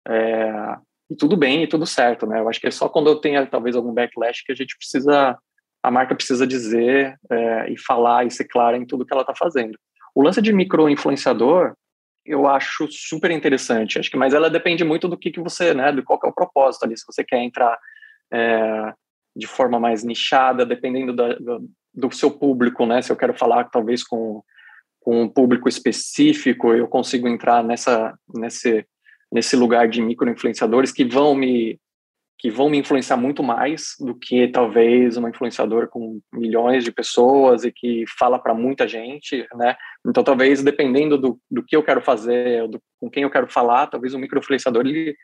é, 0.07 0.77
e 1.09 1.15
tudo 1.15 1.35
bem 1.35 1.63
e 1.63 1.67
tudo 1.67 1.85
certo, 1.85 2.27
né? 2.27 2.39
Eu 2.39 2.49
acho 2.49 2.59
que 2.59 2.67
é 2.67 2.71
só 2.71 2.87
quando 2.87 3.07
eu 3.07 3.15
tenho 3.15 3.45
talvez 3.47 3.75
algum 3.75 3.93
backlash 3.93 4.43
que 4.45 4.51
a 4.51 4.55
gente 4.55 4.77
precisa 4.77 5.37
a 5.83 5.91
marca 5.91 6.15
precisa 6.15 6.47
dizer 6.47 7.19
é, 7.29 7.69
e 7.69 7.77
falar 7.77 8.25
e 8.25 8.31
ser 8.31 8.45
clara 8.45 8.77
em 8.77 8.85
tudo 8.85 9.05
que 9.05 9.13
ela 9.13 9.21
está 9.21 9.35
fazendo. 9.35 9.77
O 10.15 10.23
lance 10.23 10.41
de 10.41 10.53
micro-influenciador, 10.53 11.75
eu 12.25 12.47
acho 12.47 12.87
super 12.89 13.29
interessante, 13.31 13.99
acho 13.99 14.09
que, 14.09 14.15
mas 14.15 14.33
ela 14.33 14.49
depende 14.49 14.85
muito 14.85 15.09
do 15.09 15.17
que, 15.17 15.29
que 15.29 15.41
você, 15.41 15.73
né, 15.73 15.91
do 15.91 16.01
qual 16.01 16.19
é 16.23 16.27
o 16.27 16.33
propósito 16.33 16.85
ali, 16.85 16.97
se 16.97 17.05
você 17.05 17.21
quer 17.21 17.43
entrar 17.43 17.77
é, 18.31 18.93
de 19.35 19.45
forma 19.45 19.77
mais 19.77 20.05
nichada, 20.05 20.65
dependendo 20.65 21.13
da, 21.13 21.33
do, 21.33 21.69
do, 21.93 22.11
seu 22.15 22.31
público, 22.31 22.85
né, 22.85 23.01
se 23.01 23.11
eu 23.11 23.17
quero 23.17 23.33
falar 23.33 23.65
talvez 23.65 24.03
com, 24.05 24.41
com 25.01 25.23
um 25.23 25.27
público 25.27 25.67
específico, 25.67 26.73
eu 26.73 26.87
consigo 26.87 27.27
entrar 27.27 27.61
nessa, 27.61 28.17
nesse, 28.33 28.85
nesse 29.29 29.57
lugar 29.57 29.89
de 29.89 30.01
micro-influenciadores 30.01 30.93
que 30.93 31.03
vão 31.03 31.35
me 31.35 31.77
que 32.43 32.51
vão 32.51 32.69
me 32.69 32.77
influenciar 32.77 33.15
muito 33.15 33.41
mais 33.41 33.95
do 34.01 34.13
que 34.13 34.49
talvez 34.49 35.15
uma 35.15 35.29
influenciadora 35.29 35.87
com 35.87 36.19
milhões 36.33 36.83
de 36.83 36.91
pessoas 36.91 37.63
e 37.63 37.71
que 37.71 38.03
fala 38.19 38.37
para 38.37 38.53
muita 38.53 38.85
gente, 38.85 39.47
né? 39.55 39.77
Então, 40.05 40.21
talvez 40.21 40.61
dependendo 40.61 41.17
do, 41.17 41.39
do 41.49 41.63
que 41.63 41.73
eu 41.73 41.81
quero 41.81 42.01
fazer, 42.01 42.67
do, 42.67 42.81
com 42.99 43.09
quem 43.09 43.23
eu 43.23 43.29
quero 43.29 43.47
falar, 43.49 43.87
talvez 43.87 44.13
um 44.13 44.19
microinfluenciador 44.19 44.85
ele, 44.85 45.15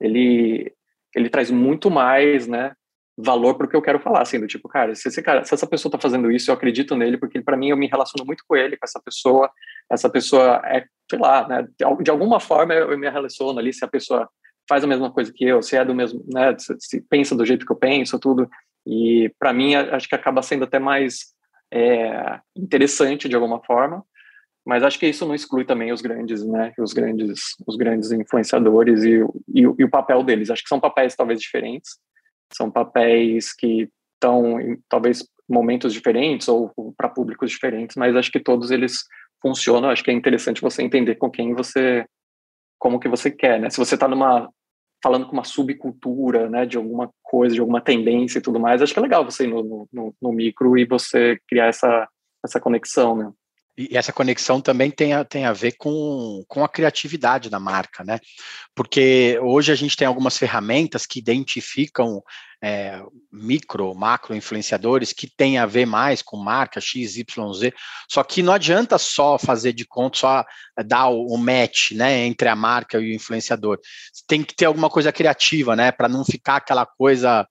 ele 0.00 0.72
ele 1.14 1.28
traz 1.28 1.50
muito 1.50 1.90
mais, 1.90 2.48
né, 2.48 2.72
valor 3.16 3.56
para 3.56 3.66
o 3.66 3.68
que 3.68 3.76
eu 3.76 3.82
quero 3.82 4.00
falar, 4.00 4.22
assim, 4.22 4.40
do 4.40 4.46
tipo, 4.46 4.66
cara, 4.66 4.94
se 4.94 5.06
esse 5.06 5.22
cara, 5.22 5.44
se 5.44 5.52
essa 5.54 5.66
pessoa 5.66 5.90
está 5.90 5.98
fazendo 5.98 6.32
isso, 6.32 6.50
eu 6.50 6.54
acredito 6.54 6.96
nele, 6.96 7.18
porque 7.18 7.42
para 7.42 7.58
mim 7.58 7.68
eu 7.68 7.76
me 7.76 7.86
relaciono 7.86 8.26
muito 8.26 8.42
com 8.48 8.56
ele, 8.56 8.76
com 8.76 8.86
essa 8.86 9.00
pessoa, 9.04 9.50
essa 9.92 10.08
pessoa 10.08 10.62
é, 10.64 10.86
sei 11.10 11.18
lá, 11.18 11.46
né, 11.46 11.68
de, 12.00 12.10
alguma 12.10 12.40
forma 12.40 12.72
eu, 12.72 12.98
me 12.98 13.08
relaciono 13.08 13.58
ali, 13.58 13.72
se 13.72 13.84
a 13.84 13.88
pessoa 13.88 14.28
faz 14.68 14.84
a 14.84 14.86
mesma 14.86 15.10
coisa 15.10 15.32
que 15.32 15.44
eu, 15.44 15.62
se 15.62 15.76
é 15.76 15.84
do 15.84 15.94
mesmo, 15.94 16.24
né, 16.32 16.54
se, 16.58 17.00
pensa 17.02 17.36
do 17.36 17.44
jeito 17.44 17.66
que 17.66 17.72
eu 17.72 17.76
penso, 17.76 18.18
tudo, 18.18 18.48
e 18.86 19.32
para 19.38 19.52
mim 19.52 19.74
acho 19.74 20.08
que 20.08 20.14
acaba 20.14 20.42
sendo 20.42 20.64
até 20.64 20.78
mais 20.78 21.34
é, 21.72 22.38
interessante 22.56 23.28
de 23.28 23.34
alguma 23.34 23.62
forma, 23.64 24.04
mas 24.66 24.82
acho 24.82 24.98
que 24.98 25.06
isso 25.06 25.26
não 25.26 25.34
exclui 25.34 25.64
também 25.64 25.92
os 25.92 26.00
grandes, 26.00 26.44
né, 26.44 26.72
os 26.78 26.92
grandes, 26.92 27.40
os 27.66 27.76
grandes 27.76 28.10
influenciadores 28.12 29.04
e, 29.04 29.20
e, 29.54 29.60
e 29.60 29.84
o 29.84 29.90
papel 29.90 30.22
deles. 30.22 30.48
Acho 30.50 30.62
que 30.62 30.68
são 30.68 30.80
papéis 30.80 31.14
talvez 31.14 31.38
diferentes, 31.40 31.98
são 32.56 32.70
papéis 32.70 33.52
que 33.52 33.90
estão 34.14 34.58
em 34.60 34.78
talvez 34.88 35.22
momentos 35.46 35.92
diferentes 35.92 36.48
ou 36.48 36.72
para 36.96 37.08
públicos 37.08 37.50
diferentes, 37.50 37.96
mas 37.96 38.16
acho 38.16 38.32
que 38.32 38.40
todos 38.40 38.70
eles 38.70 39.04
funcionam. 39.42 39.90
Acho 39.90 40.02
que 40.02 40.10
é 40.10 40.14
interessante 40.14 40.62
você 40.62 40.82
entender 40.82 41.16
com 41.16 41.30
quem 41.30 41.54
você, 41.54 42.06
como 42.84 43.00
que 43.00 43.08
você 43.08 43.30
quer, 43.30 43.58
né? 43.58 43.70
Se 43.70 43.78
você 43.78 43.94
está 43.94 44.06
numa 44.06 44.50
falando 45.02 45.26
com 45.26 45.32
uma 45.32 45.44
subcultura, 45.44 46.50
né, 46.50 46.66
de 46.66 46.76
alguma 46.76 47.10
coisa, 47.22 47.54
de 47.54 47.60
alguma 47.60 47.80
tendência 47.80 48.38
e 48.38 48.42
tudo 48.42 48.60
mais, 48.60 48.80
acho 48.82 48.92
que 48.92 48.98
é 48.98 49.02
legal 49.02 49.24
você 49.24 49.44
ir 49.44 49.48
no, 49.48 49.88
no, 49.90 50.14
no 50.20 50.32
micro 50.32 50.76
e 50.78 50.84
você 50.84 51.38
criar 51.48 51.68
essa 51.68 52.06
essa 52.44 52.60
conexão, 52.60 53.16
né? 53.16 53.32
E 53.76 53.96
essa 53.96 54.12
conexão 54.12 54.60
também 54.60 54.90
tem 54.90 55.14
a, 55.14 55.24
tem 55.24 55.46
a 55.46 55.52
ver 55.52 55.72
com, 55.72 56.44
com 56.46 56.64
a 56.64 56.68
criatividade 56.68 57.50
da 57.50 57.58
marca, 57.58 58.04
né? 58.04 58.20
Porque 58.74 59.38
hoje 59.42 59.72
a 59.72 59.74
gente 59.74 59.96
tem 59.96 60.06
algumas 60.06 60.38
ferramentas 60.38 61.06
que 61.06 61.18
identificam 61.18 62.22
é, 62.62 63.02
micro, 63.30 63.94
macro 63.94 64.34
influenciadores 64.34 65.12
que 65.12 65.28
tem 65.28 65.58
a 65.58 65.66
ver 65.66 65.86
mais 65.86 66.22
com 66.22 66.36
marca 66.36 66.80
X, 66.80 67.16
Y, 67.16 67.52
Z. 67.52 67.74
Só 68.08 68.22
que 68.22 68.42
não 68.42 68.54
adianta 68.54 68.96
só 68.96 69.38
fazer 69.38 69.72
de 69.72 69.84
conta, 69.84 70.18
só 70.18 70.44
dar 70.86 71.08
o, 71.08 71.26
o 71.26 71.36
match, 71.36 71.90
né, 71.92 72.24
entre 72.24 72.48
a 72.48 72.56
marca 72.56 72.98
e 72.98 73.10
o 73.10 73.14
influenciador. 73.14 73.78
Tem 74.26 74.42
que 74.42 74.54
ter 74.54 74.64
alguma 74.64 74.88
coisa 74.88 75.12
criativa, 75.12 75.74
né, 75.76 75.92
para 75.92 76.08
não 76.08 76.24
ficar 76.24 76.56
aquela 76.56 76.86
coisa 76.86 77.46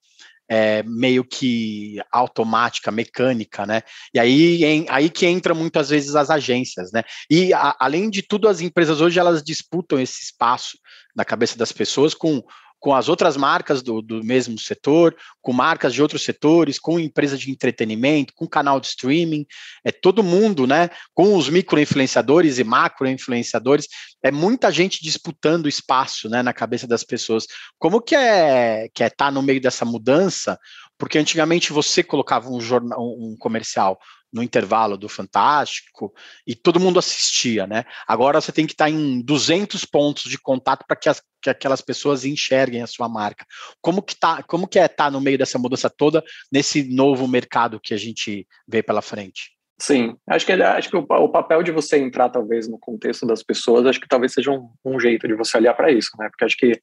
é, 0.56 0.84
meio 0.84 1.24
que 1.24 2.00
automática, 2.12 2.92
mecânica, 2.92 3.66
né? 3.66 3.82
E 4.14 4.20
aí, 4.20 4.64
em, 4.64 4.86
aí 4.88 5.10
que 5.10 5.26
entra 5.26 5.52
muitas 5.56 5.90
vezes 5.90 6.16
as 6.16 6.30
agências, 6.30 6.92
né? 6.92 7.02
E 7.28 7.52
a, 7.52 7.76
além 7.80 8.08
de 8.08 8.22
tudo, 8.22 8.48
as 8.48 8.62
empresas 8.62 9.02
hoje 9.02 9.20
elas 9.20 9.42
disputam 9.42 10.00
esse 10.00 10.22
espaço 10.22 10.78
na 11.16 11.26
cabeça 11.26 11.58
das 11.58 11.72
pessoas 11.72 12.14
com 12.14 12.44
com 12.84 12.94
as 12.94 13.08
outras 13.08 13.38
marcas 13.38 13.82
do, 13.82 14.02
do 14.02 14.22
mesmo 14.22 14.60
setor, 14.60 15.16
com 15.42 15.54
marcas 15.54 15.94
de 15.94 16.02
outros 16.02 16.22
setores, 16.22 16.78
com 16.78 17.00
empresas 17.00 17.40
de 17.40 17.50
entretenimento, 17.50 18.34
com 18.36 18.46
canal 18.46 18.78
de 18.78 18.88
streaming, 18.88 19.46
é 19.86 19.90
todo 19.90 20.22
mundo, 20.22 20.68
né? 20.68 20.90
Com 21.14 21.38
os 21.38 21.48
micro-influenciadores 21.48 22.60
e 22.60 22.64
macro-influenciadores, 22.66 23.88
é 24.22 24.32
muita 24.32 24.70
gente 24.70 25.02
disputando 25.02 25.70
espaço, 25.70 26.28
né, 26.28 26.44
na 26.44 26.52
cabeça 26.52 26.86
das 26.86 27.06
pessoas. 27.06 27.48
Como 27.80 28.02
que 28.02 28.18
é 28.18 28.90
que 28.94 29.02
é 29.02 29.08
estar 29.08 29.28
tá 29.28 29.32
no 29.32 29.42
meio 29.42 29.62
dessa 29.62 29.86
mudança? 29.86 30.60
Porque 30.98 31.18
antigamente 31.18 31.72
você 31.72 32.04
colocava 32.04 32.50
um 32.50 32.60
jornal, 32.60 33.00
um 33.00 33.38
comercial 33.40 33.98
no 34.34 34.42
intervalo 34.42 34.98
do 34.98 35.08
Fantástico 35.08 36.12
e 36.46 36.56
todo 36.56 36.80
mundo 36.80 36.98
assistia, 36.98 37.68
né? 37.68 37.86
Agora 38.08 38.42
você 38.42 38.52
tem 38.52 38.66
que 38.66 38.74
estar 38.74 38.90
em 38.90 39.22
200 39.22 39.86
pontos 39.86 40.24
de 40.24 40.40
contato 40.40 40.84
para 40.88 40.98
que, 40.98 41.10
que, 41.42 41.50
aquelas 41.50 41.82
pessoas 41.82 42.26
enxerguem 42.26 42.82
a 42.82 42.88
sua 42.88 43.08
marca. 43.08 43.46
Como 43.80 44.02
que 44.02 44.16
tá, 44.16 44.42
como 44.44 44.68
que 44.68 44.80
é 44.80 44.86
estar 44.86 45.06
tá 45.06 45.12
no 45.12 45.22
meio 45.22 45.38
dessa 45.38 45.60
mudança 45.60 45.90
toda 45.90 46.24
nesse 46.52 46.84
novo 46.84 47.28
mercado 47.28 47.80
que 47.80 47.94
a 47.94 47.98
gente 47.98 48.48
vê 48.68 48.82
pela 48.82 49.02
frente? 49.02 49.54
Sim, 49.80 50.16
acho 50.28 50.46
que, 50.46 50.52
acho 50.54 50.90
que 50.90 50.98
o, 50.98 51.06
o, 51.08 51.30
papel 51.30 51.62
de 51.62 51.72
você 51.72 51.98
entrar 51.98 52.30
talvez 52.30 52.68
no 52.70 52.80
contexto 52.80 53.26
das 53.26 53.44
pessoas, 53.44 53.86
acho 53.86 54.00
que 54.00 54.08
talvez 54.08 54.32
seja 54.34 54.50
um, 54.50 54.70
um 54.86 55.00
jeito 55.00 55.28
de 55.28 55.36
você 55.36 55.58
olhar 55.58 55.74
para 55.74 55.92
isso, 55.92 56.12
né? 56.18 56.30
Porque 56.30 56.46
acho 56.46 56.58
que 56.58 56.80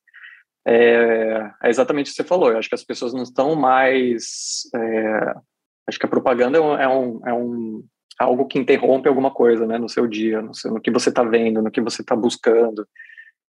é, 0.67 1.51
é, 1.63 1.69
exatamente 1.71 2.09
o 2.09 2.11
que 2.11 2.17
você 2.17 2.25
falou. 2.25 2.51
Eu 2.51 2.59
acho 2.59 2.69
que 2.69 2.75
as 2.75 2.85
pessoas 2.85 3.15
não 3.15 3.23
estão 3.23 3.55
mais 3.55 4.63
é, 4.75 5.35
Acho 5.91 5.99
que 5.99 6.07
a 6.07 6.09
propaganda 6.09 6.57
é 6.57 6.61
um, 6.61 6.79
é 6.79 6.89
um, 6.89 7.21
é 7.27 7.35
um 7.35 7.85
algo 8.17 8.47
que 8.47 8.61
interrompe 8.61 9.09
alguma 9.09 9.33
coisa, 9.33 9.67
né, 9.67 9.77
no 9.77 9.89
seu 9.89 10.07
dia, 10.07 10.41
no, 10.41 10.55
seu, 10.55 10.73
no 10.73 10.81
que 10.81 10.91
você 10.91 11.09
está 11.09 11.25
vendo, 11.25 11.61
no 11.61 11.71
que 11.71 11.81
você 11.81 12.01
está 12.01 12.15
buscando. 12.15 12.87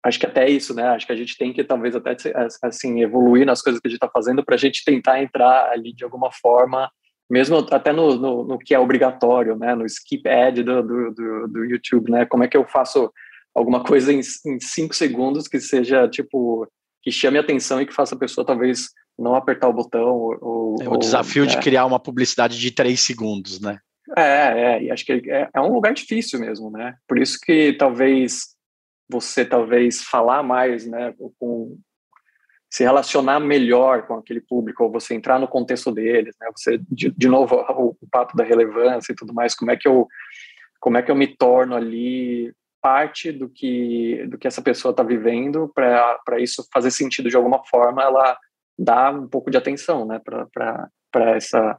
Acho 0.04 0.20
que 0.20 0.26
até 0.26 0.50
isso, 0.50 0.74
né? 0.74 0.88
Acho 0.88 1.06
que 1.06 1.12
a 1.12 1.16
gente 1.16 1.38
tem 1.38 1.54
que 1.54 1.64
talvez 1.64 1.96
até 1.96 2.18
assim 2.64 3.04
evoluir 3.04 3.46
nas 3.46 3.62
coisas 3.62 3.80
que 3.80 3.88
a 3.88 3.92
gente 3.92 3.98
está 3.98 4.10
fazendo 4.10 4.44
para 4.44 4.56
a 4.56 4.58
gente 4.58 4.84
tentar 4.84 5.22
entrar 5.22 5.70
ali 5.70 5.94
de 5.94 6.04
alguma 6.04 6.32
forma, 6.32 6.90
mesmo 7.30 7.58
até 7.70 7.94
no, 7.94 8.16
no, 8.16 8.44
no 8.44 8.58
que 8.58 8.74
é 8.74 8.80
obrigatório, 8.80 9.56
né? 9.56 9.76
No 9.76 9.86
skip 9.86 10.28
ad 10.28 10.64
do, 10.64 10.82
do, 10.82 11.14
do, 11.14 11.48
do, 11.48 11.66
YouTube, 11.66 12.10
né? 12.10 12.26
Como 12.26 12.44
é 12.44 12.48
que 12.48 12.58
eu 12.58 12.66
faço 12.66 13.14
alguma 13.54 13.84
coisa 13.84 14.12
em, 14.12 14.22
em 14.48 14.60
cinco 14.60 14.96
segundos 14.96 15.48
que 15.48 15.60
seja 15.60 16.08
tipo 16.08 16.68
que 17.04 17.12
chame 17.12 17.38
a 17.38 17.42
atenção 17.42 17.80
e 17.80 17.86
que 17.86 17.94
faça 17.94 18.16
a 18.16 18.20
pessoa 18.20 18.46
talvez 18.46 18.90
não 19.18 19.36
apertar 19.36 19.68
o 19.68 19.74
botão. 19.74 20.38
Ou, 20.42 20.78
é 20.82 20.88
o 20.90 20.98
desafio 20.98 21.44
ou, 21.44 21.48
de 21.48 21.58
é. 21.58 21.62
criar 21.62 21.86
uma 21.86 22.00
publicidade 22.00 22.60
de 22.60 22.72
três 22.72 23.02
segundos, 23.02 23.60
né? 23.60 23.80
É, 24.18 24.24
é, 24.24 24.84
e 24.84 24.92
acho 24.92 25.06
que 25.06 25.14
é, 25.30 25.50
é 25.54 25.62
um 25.62 25.72
lugar 25.72 25.94
difícil 25.94 26.40
mesmo, 26.40 26.70
né? 26.70 26.96
Por 27.08 27.20
isso 27.20 27.40
que 27.42 27.74
talvez 27.74 28.56
você 29.10 29.46
talvez 29.46 30.02
falar 30.02 30.42
mais, 30.42 30.86
né, 30.86 31.14
com 31.38 31.78
se 32.70 32.84
relacionar 32.84 33.40
melhor 33.42 34.08
com 34.08 34.14
aquele 34.14 34.40
público, 34.40 34.86
ou 34.86 34.92
você 34.92 35.14
entrar 35.14 35.38
no 35.38 35.48
contexto 35.48 35.92
deles, 35.92 36.34
né? 36.40 36.48
Você 36.56 36.80
de, 36.90 37.12
de 37.12 37.28
novo 37.28 37.56
o, 37.56 37.98
o 38.02 38.08
papo 38.10 38.36
da 38.36 38.46
relevância 38.46 39.12
e 39.12 39.16
tudo 39.16 39.34
mais, 39.34 39.54
como 39.54 39.72
é 39.72 39.78
que 39.78 39.88
eu 39.88 40.08
como 40.80 40.98
é 40.98 41.04
que 41.04 41.12
eu 41.12 41.16
me 41.16 41.28
torno 41.28 41.76
ali 41.76 42.54
parte 42.82 43.32
do 43.32 43.50
que 43.50 44.26
do 44.28 44.38
que 44.38 44.48
essa 44.48 44.62
pessoa 44.62 44.92
está 44.92 45.04
vivendo 45.04 45.70
para 45.76 46.40
isso 46.40 46.66
fazer 46.74 46.92
sentido 46.92 47.30
de 47.30 47.36
alguma 47.36 47.64
forma, 47.66 48.02
ela 48.02 48.38
dar 48.78 49.14
um 49.14 49.28
pouco 49.28 49.52
de 49.52 49.58
atenção, 49.58 50.06
né, 50.06 50.20
para 50.24 51.36
essa 51.36 51.78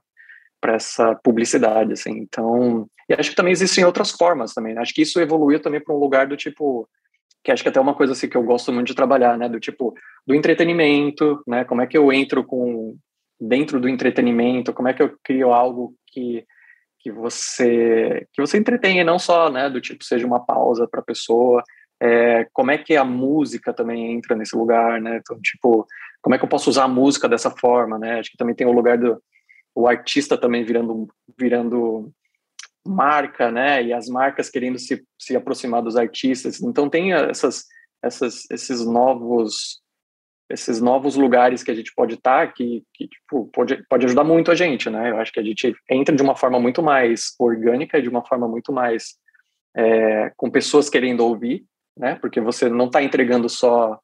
para 0.61 0.75
essa 0.75 1.17
publicidade, 1.17 1.93
assim. 1.93 2.13
Então, 2.19 2.87
e 3.09 3.15
acho 3.15 3.31
que 3.31 3.37
também 3.37 3.51
existem 3.51 3.85
outras 3.85 4.13
formas 4.13 4.55
também. 4.55 4.73
Né? 4.73 4.81
Acho 4.81 4.95
que 4.95 5.03
isso 5.03 5.21
evoluiu 5.21 5.61
também 5.61 5.83
para 5.83 5.93
um 5.93 5.99
lugar 5.99 6.29
do 6.29 6.37
tipo 6.37 6.89
que 7.43 7.51
acho 7.51 7.65
que 7.65 7.69
até 7.69 7.81
é 7.81 7.83
uma 7.83 7.97
coisa 7.97 8.13
assim 8.13 8.29
que 8.29 8.37
eu 8.37 8.43
gosto 8.45 8.73
muito 8.73 8.87
de 8.87 8.95
trabalhar, 8.95 9.37
né, 9.37 9.49
do 9.49 9.59
tipo 9.59 9.93
do 10.25 10.33
entretenimento, 10.33 11.43
né? 11.45 11.65
Como 11.65 11.83
é 11.83 11.87
que 11.89 11.99
eu 11.99 12.13
entro 12.13 12.45
com 12.45 12.97
dentro 13.41 13.81
do 13.81 13.89
entretenimento? 13.89 14.73
Como 14.73 14.87
é 14.87 14.95
que 14.95 15.03
eu 15.03 15.17
crio 15.25 15.53
algo 15.53 15.95
que 16.07 16.45
que 17.01 17.11
você 17.11 18.29
que 18.33 18.41
você 18.41 18.57
entretenha 18.57 19.03
não 19.03 19.19
só, 19.19 19.51
né, 19.51 19.69
do 19.69 19.81
tipo 19.81 20.05
seja 20.05 20.25
uma 20.25 20.45
pausa 20.47 20.87
para 20.87 21.01
a 21.01 21.05
pessoa, 21.05 21.65
é, 22.01 22.47
como 22.53 22.71
é 22.71 22.79
que 22.79 22.97
a 22.97 23.05
música 23.05 23.73
também 23.73 24.13
entra 24.13 24.37
nesse 24.37 24.57
lugar, 24.57 25.01
né? 25.01 25.19
Então, 25.19 25.41
tipo, 25.41 25.87
como 26.23 26.35
é 26.35 26.39
que 26.39 26.45
eu 26.45 26.49
posso 26.49 26.71
usar 26.71 26.85
a 26.85 26.89
música 26.89 27.29
dessa 27.29 27.51
forma, 27.51 27.99
né? 27.99 28.21
Acho 28.21 28.31
que 28.31 28.39
também 28.39 28.55
tem 28.55 28.67
o 28.67 28.73
lugar 28.73 28.97
do 28.97 29.23
o 29.75 29.89
artista 29.89 30.39
também 30.39 30.65
virando 30.65 31.09
virando 31.39 32.13
marca, 32.87 33.51
né? 33.51 33.83
E 33.83 33.93
as 33.93 34.09
marcas 34.09 34.49
querendo 34.49 34.79
se, 34.79 35.05
se 35.19 35.37
aproximar 35.37 35.83
dos 35.83 35.97
artistas. 35.97 36.63
Então 36.63 36.89
tem 36.89 37.13
essas 37.13 37.65
essas 38.03 38.49
esses 38.51 38.85
novos 38.85 39.83
esses 40.51 40.81
novos 40.81 41.17
lugares 41.17 41.63
que 41.63 41.71
a 41.71 41.75
gente 41.75 41.93
pode 41.95 42.15
estar 42.15 42.47
tá, 42.47 42.53
que, 42.53 42.85
que 42.93 43.09
tipo, 43.09 43.47
pode, 43.55 43.83
pode 43.89 44.05
ajudar 44.05 44.23
muito 44.23 44.51
a 44.51 44.55
gente, 44.55 44.91
né? 44.91 45.11
Eu 45.11 45.17
acho 45.17 45.33
que 45.33 45.41
a 45.41 45.43
gente 45.43 45.75
entra 45.91 46.15
de 46.15 46.23
uma 46.23 46.37
forma 46.37 46.61
muito 46.61 46.83
mais 46.83 47.35
orgânica 47.39 48.03
de 48.03 48.09
uma 48.09 48.23
forma 48.23 48.47
muito 48.47 48.71
mais 48.71 49.17
é, 49.75 50.31
com 50.37 50.51
pessoas 50.51 50.91
querendo 50.91 51.21
ouvir, 51.21 51.65
né? 51.97 52.17
Porque 52.17 52.41
você 52.41 52.69
não 52.69 52.87
está 52.87 53.03
entregando 53.03 53.49
só 53.49 53.99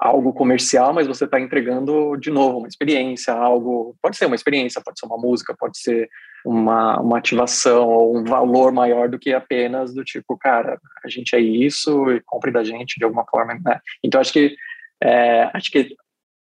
algo 0.00 0.32
comercial, 0.32 0.94
mas 0.94 1.06
você 1.06 1.26
está 1.26 1.38
entregando 1.38 2.16
de 2.16 2.30
novo 2.30 2.58
uma 2.58 2.68
experiência, 2.68 3.34
algo 3.34 3.94
pode 4.00 4.16
ser 4.16 4.24
uma 4.24 4.34
experiência, 4.34 4.80
pode 4.82 4.98
ser 4.98 5.04
uma 5.04 5.18
música, 5.18 5.54
pode 5.58 5.78
ser 5.78 6.08
uma, 6.42 6.98
uma 6.98 7.18
ativação 7.18 7.86
ou 7.86 8.16
um 8.16 8.24
valor 8.24 8.72
maior 8.72 9.10
do 9.10 9.18
que 9.18 9.34
apenas 9.34 9.92
do 9.92 10.02
tipo, 10.02 10.38
cara, 10.38 10.80
a 11.04 11.08
gente 11.08 11.36
é 11.36 11.38
isso 11.38 12.10
e 12.10 12.20
compre 12.24 12.50
da 12.50 12.64
gente 12.64 12.98
de 12.98 13.04
alguma 13.04 13.26
forma, 13.30 13.60
né? 13.62 13.78
Então 14.02 14.18
acho 14.18 14.32
que 14.32 14.56
é, 15.02 15.50
acho 15.52 15.70
que 15.70 15.94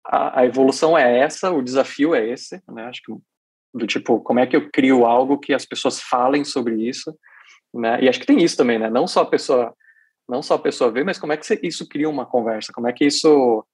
a, 0.06 0.40
a, 0.40 0.46
evolução 0.46 0.96
é 0.96 1.18
essa, 1.18 1.50
o 1.50 1.60
desafio 1.60 2.14
é 2.14 2.24
esse, 2.24 2.62
né? 2.68 2.84
Acho 2.84 3.02
que 3.04 3.12
do 3.74 3.86
tipo, 3.86 4.20
como 4.20 4.38
é 4.38 4.46
que 4.46 4.54
eu 4.54 4.70
crio 4.70 5.04
algo 5.04 5.38
que 5.38 5.52
as 5.52 5.64
pessoas 5.64 6.00
falem 6.00 6.44
sobre 6.44 6.76
isso, 6.88 7.12
né? 7.74 8.00
E 8.00 8.08
acho 8.08 8.20
que 8.20 8.26
tem 8.26 8.42
isso 8.42 8.56
também, 8.56 8.78
né? 8.78 8.88
Não 8.88 9.08
só 9.08 9.22
a 9.22 9.26
pessoa 9.26 9.74
não 10.30 10.42
só 10.42 10.54
a 10.54 10.58
pessoa 10.58 10.90
ver, 10.90 11.04
mas 11.04 11.18
como 11.18 11.32
é 11.32 11.36
que 11.36 11.58
isso 11.62 11.88
cria 11.88 12.08
uma 12.08 12.24
conversa, 12.24 12.72
como 12.72 12.88
é 12.88 12.92
que 12.92 13.04
isso 13.04 13.64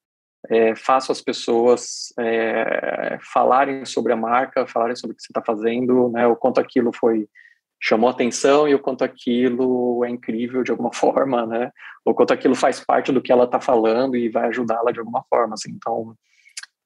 é, 0.49 0.75
faça 0.75 1.13
as 1.13 1.21
pessoas 1.21 2.13
é, 2.19 3.19
falarem 3.21 3.85
sobre 3.85 4.13
a 4.13 4.17
marca, 4.17 4.67
falarem 4.67 4.97
sobre 4.97 5.15
o 5.15 5.17
que 5.17 5.23
você 5.23 5.31
está 5.31 5.43
fazendo, 5.43 6.09
né, 6.11 6.27
o 6.27 6.37
quanto 6.37 6.61
aquilo 6.61 6.93
foi 6.93 7.29
chamou 7.79 8.09
atenção 8.09 8.67
e 8.67 8.75
o 8.75 8.79
quanto 8.79 9.05
aquilo 9.05 10.03
é 10.05 10.09
incrível 10.09 10.63
de 10.63 10.71
alguma 10.71 10.93
forma, 10.95 11.47
né, 11.47 11.71
o 12.05 12.15
quanto 12.15 12.33
aquilo 12.33 12.55
faz 12.55 12.81
parte 12.81 13.13
do 13.13 13.21
que 13.21 13.31
ela 13.31 13.45
está 13.45 13.61
falando 13.61 14.17
e 14.17 14.29
vai 14.31 14.49
ajudá-la 14.49 14.93
de 14.93 14.99
alguma 14.99 15.23
forma, 15.31 15.55
assim, 15.55 15.71
então 15.73 16.17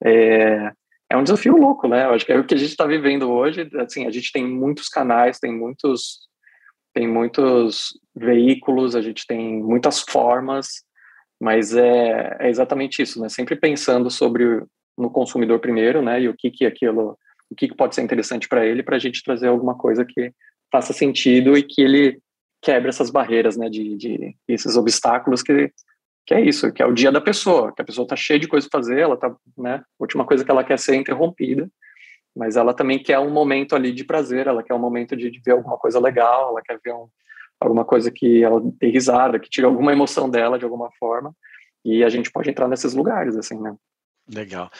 É, 0.04 0.72
é 1.10 1.16
um 1.16 1.24
desafio 1.24 1.56
louco, 1.56 1.88
né? 1.88 2.04
Eu 2.04 2.14
acho 2.14 2.24
que 2.24 2.32
é 2.32 2.38
o 2.38 2.44
que 2.44 2.54
a 2.54 2.56
gente 2.56 2.70
está 2.70 2.86
vivendo 2.86 3.28
hoje. 3.30 3.68
Assim, 3.80 4.06
a 4.06 4.10
gente 4.10 4.30
tem 4.32 4.46
muitos 4.46 4.88
canais, 4.88 5.40
tem 5.40 5.52
muitos, 5.52 6.29
tem 6.92 7.08
muitos 7.08 7.98
veículos, 8.14 8.94
a 8.94 9.02
gente 9.02 9.26
tem 9.26 9.62
muitas 9.62 10.00
formas, 10.00 10.84
mas 11.40 11.74
é, 11.74 12.36
é 12.40 12.48
exatamente 12.48 13.02
isso, 13.02 13.20
né? 13.20 13.28
Sempre 13.28 13.56
pensando 13.56 14.10
sobre 14.10 14.62
no 14.96 15.10
consumidor 15.10 15.58
primeiro, 15.60 16.02
né? 16.02 16.20
E 16.20 16.28
o 16.28 16.34
que 16.36 16.50
que 16.50 16.66
aquilo, 16.66 17.16
o 17.50 17.54
que, 17.54 17.68
que 17.68 17.74
pode 17.74 17.94
ser 17.94 18.02
interessante 18.02 18.48
para 18.48 18.66
ele, 18.66 18.82
para 18.82 18.96
a 18.96 18.98
gente 18.98 19.22
trazer 19.22 19.48
alguma 19.48 19.76
coisa 19.76 20.04
que 20.04 20.32
faça 20.70 20.92
sentido 20.92 21.56
e 21.56 21.62
que 21.62 21.80
ele 21.80 22.20
quebre 22.62 22.88
essas 22.88 23.10
barreiras, 23.10 23.56
né? 23.56 23.68
De, 23.70 23.96
de 23.96 24.36
esses 24.48 24.76
obstáculos 24.76 25.42
que 25.42 25.72
que 26.26 26.34
é 26.34 26.40
isso, 26.40 26.72
que 26.72 26.80
é 26.80 26.86
o 26.86 26.92
dia 26.92 27.10
da 27.10 27.20
pessoa, 27.20 27.72
que 27.74 27.82
a 27.82 27.84
pessoa 27.84 28.04
está 28.04 28.14
cheia 28.14 28.38
de 28.38 28.46
coisa 28.46 28.68
para 28.70 28.78
fazer, 28.78 29.00
ela 29.00 29.16
tá, 29.16 29.34
né? 29.58 29.76
A 29.76 29.84
última 29.98 30.24
coisa 30.24 30.44
que 30.44 30.50
ela 30.50 30.62
quer 30.62 30.74
é 30.74 30.76
ser 30.76 30.94
interrompida, 30.94 31.68
mas 32.36 32.56
ela 32.56 32.72
também 32.72 33.02
quer 33.02 33.18
um 33.18 33.30
momento 33.30 33.74
ali 33.74 33.92
de 33.92 34.04
prazer, 34.04 34.46
ela 34.46 34.62
quer 34.62 34.74
um 34.74 34.78
momento 34.78 35.16
de, 35.16 35.30
de 35.30 35.40
ver 35.40 35.52
alguma 35.52 35.76
coisa 35.76 35.98
legal, 36.00 36.50
ela 36.50 36.62
quer 36.62 36.78
ver 36.82 36.92
um, 36.92 37.08
alguma 37.60 37.84
coisa 37.84 38.10
que 38.10 38.42
ela 38.42 38.60
dê 38.62 38.88
risada, 38.88 39.38
que 39.38 39.50
tire 39.50 39.66
alguma 39.66 39.92
emoção 39.92 40.28
dela 40.28 40.58
de 40.58 40.64
alguma 40.64 40.90
forma, 40.98 41.34
e 41.84 42.04
a 42.04 42.08
gente 42.08 42.30
pode 42.30 42.50
entrar 42.50 42.68
nesses 42.68 42.94
lugares, 42.94 43.36
assim, 43.36 43.60
né? 43.60 43.74
Legal. 44.32 44.70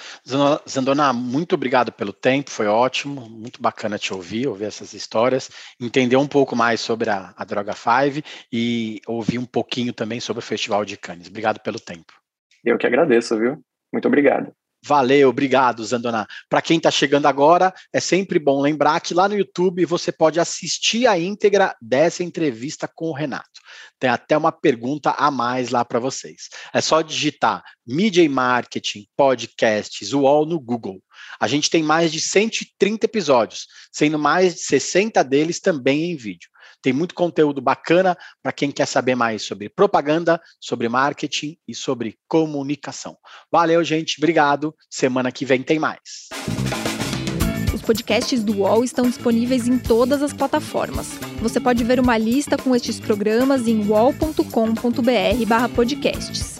Zandona, 0.69 1.13
muito 1.13 1.57
obrigado 1.57 1.91
pelo 1.91 2.13
tempo, 2.13 2.51
foi 2.51 2.67
ótimo, 2.67 3.29
muito 3.29 3.61
bacana 3.61 3.99
te 3.99 4.15
ouvir, 4.15 4.47
ouvir 4.47 4.67
essas 4.67 4.95
histórias, 4.95 5.51
entender 5.81 6.17
um 6.17 6.29
pouco 6.29 6.55
mais 6.55 6.81
sobre 6.81 7.11
a, 7.11 7.35
a 7.37 7.45
Droga 7.45 7.73
5 7.73 8.25
e 8.53 9.01
ouvir 9.09 9.39
um 9.39 9.45
pouquinho 9.45 9.93
também 9.93 10.21
sobre 10.21 10.39
o 10.39 10.47
Festival 10.47 10.85
de 10.85 10.97
Cannes. 10.97 11.29
Obrigado 11.29 11.59
pelo 11.61 11.81
tempo. 11.81 12.13
Eu 12.65 12.79
que 12.79 12.87
agradeço, 12.87 13.37
viu? 13.37 13.61
Muito 13.93 14.07
obrigado. 14.07 14.53
Valeu, 14.83 15.29
obrigado, 15.29 15.85
Zandona. 15.85 16.27
Para 16.49 16.63
quem 16.63 16.79
está 16.79 16.91
chegando 16.91 17.27
agora, 17.27 17.73
é 17.93 18.01
sempre 18.01 18.39
bom 18.39 18.63
lembrar 18.63 19.01
que 19.01 19.13
lá 19.13 19.29
no 19.29 19.37
YouTube 19.37 19.85
você 19.85 20.11
pode 20.11 20.41
assistir 20.41 21.07
a 21.07 21.19
íntegra 21.19 21.77
dessa 21.83 22.25
entrevista 22.25 22.89
com 22.89 23.11
o 23.11 23.15
Renato. 23.15 23.61
Tem 23.99 24.09
até 24.09 24.37
uma 24.37 24.51
pergunta 24.51 25.11
a 25.11 25.31
mais 25.31 25.69
lá 25.69 25.85
para 25.85 25.99
vocês. 25.99 26.49
É 26.73 26.81
só 26.81 27.03
digitar 27.03 27.63
Media 27.87 28.23
e 28.23 28.29
Marketing, 28.29 29.07
Podcasts, 29.15 30.15
UOL 30.15 30.47
no 30.47 30.59
Google. 30.59 31.03
A 31.39 31.47
gente 31.47 31.69
tem 31.69 31.83
mais 31.83 32.11
de 32.11 32.21
130 32.21 33.05
episódios, 33.05 33.67
sendo 33.93 34.19
mais 34.19 34.55
de 34.55 34.61
60 34.63 35.23
deles 35.23 35.61
também 35.61 36.13
em 36.13 36.17
vídeo. 36.17 36.49
Tem 36.83 36.93
muito 36.93 37.15
conteúdo 37.15 37.61
bacana 37.61 38.17
para 38.43 38.53
quem 38.53 38.71
quer 38.71 38.87
saber 38.87 39.15
mais 39.15 39.43
sobre 39.43 39.69
propaganda, 39.69 40.41
sobre 40.61 40.89
marketing 40.89 41.57
e 41.69 41.75
sobre 41.75 42.17
comunicação. 42.27 43.17
Valeu, 43.51 43.85
gente. 43.85 44.19
Obrigado. 44.19 44.75
Semana 44.89 45.31
que 45.31 45.45
vem 45.45 45.63
tem 45.63 45.79
mais. 45.79 46.31
Os 47.73 47.83
podcasts 47.83 48.43
do 48.43 48.59
UOL 48.59 48.83
estão 48.85 49.07
disponíveis 49.07 49.69
em 49.69 49.79
todas 49.79 50.23
as 50.23 50.33
plataformas. 50.33 51.19
Você 51.41 51.61
pode 51.61 51.85
ver 51.85 52.01
uma 52.01 52.19
lista 52.19 52.59
com 52.59 52.77
estes 52.77 53.01
programas 53.01 53.69
em 53.69 53.87
wall.com.br/podcasts. 53.87 56.60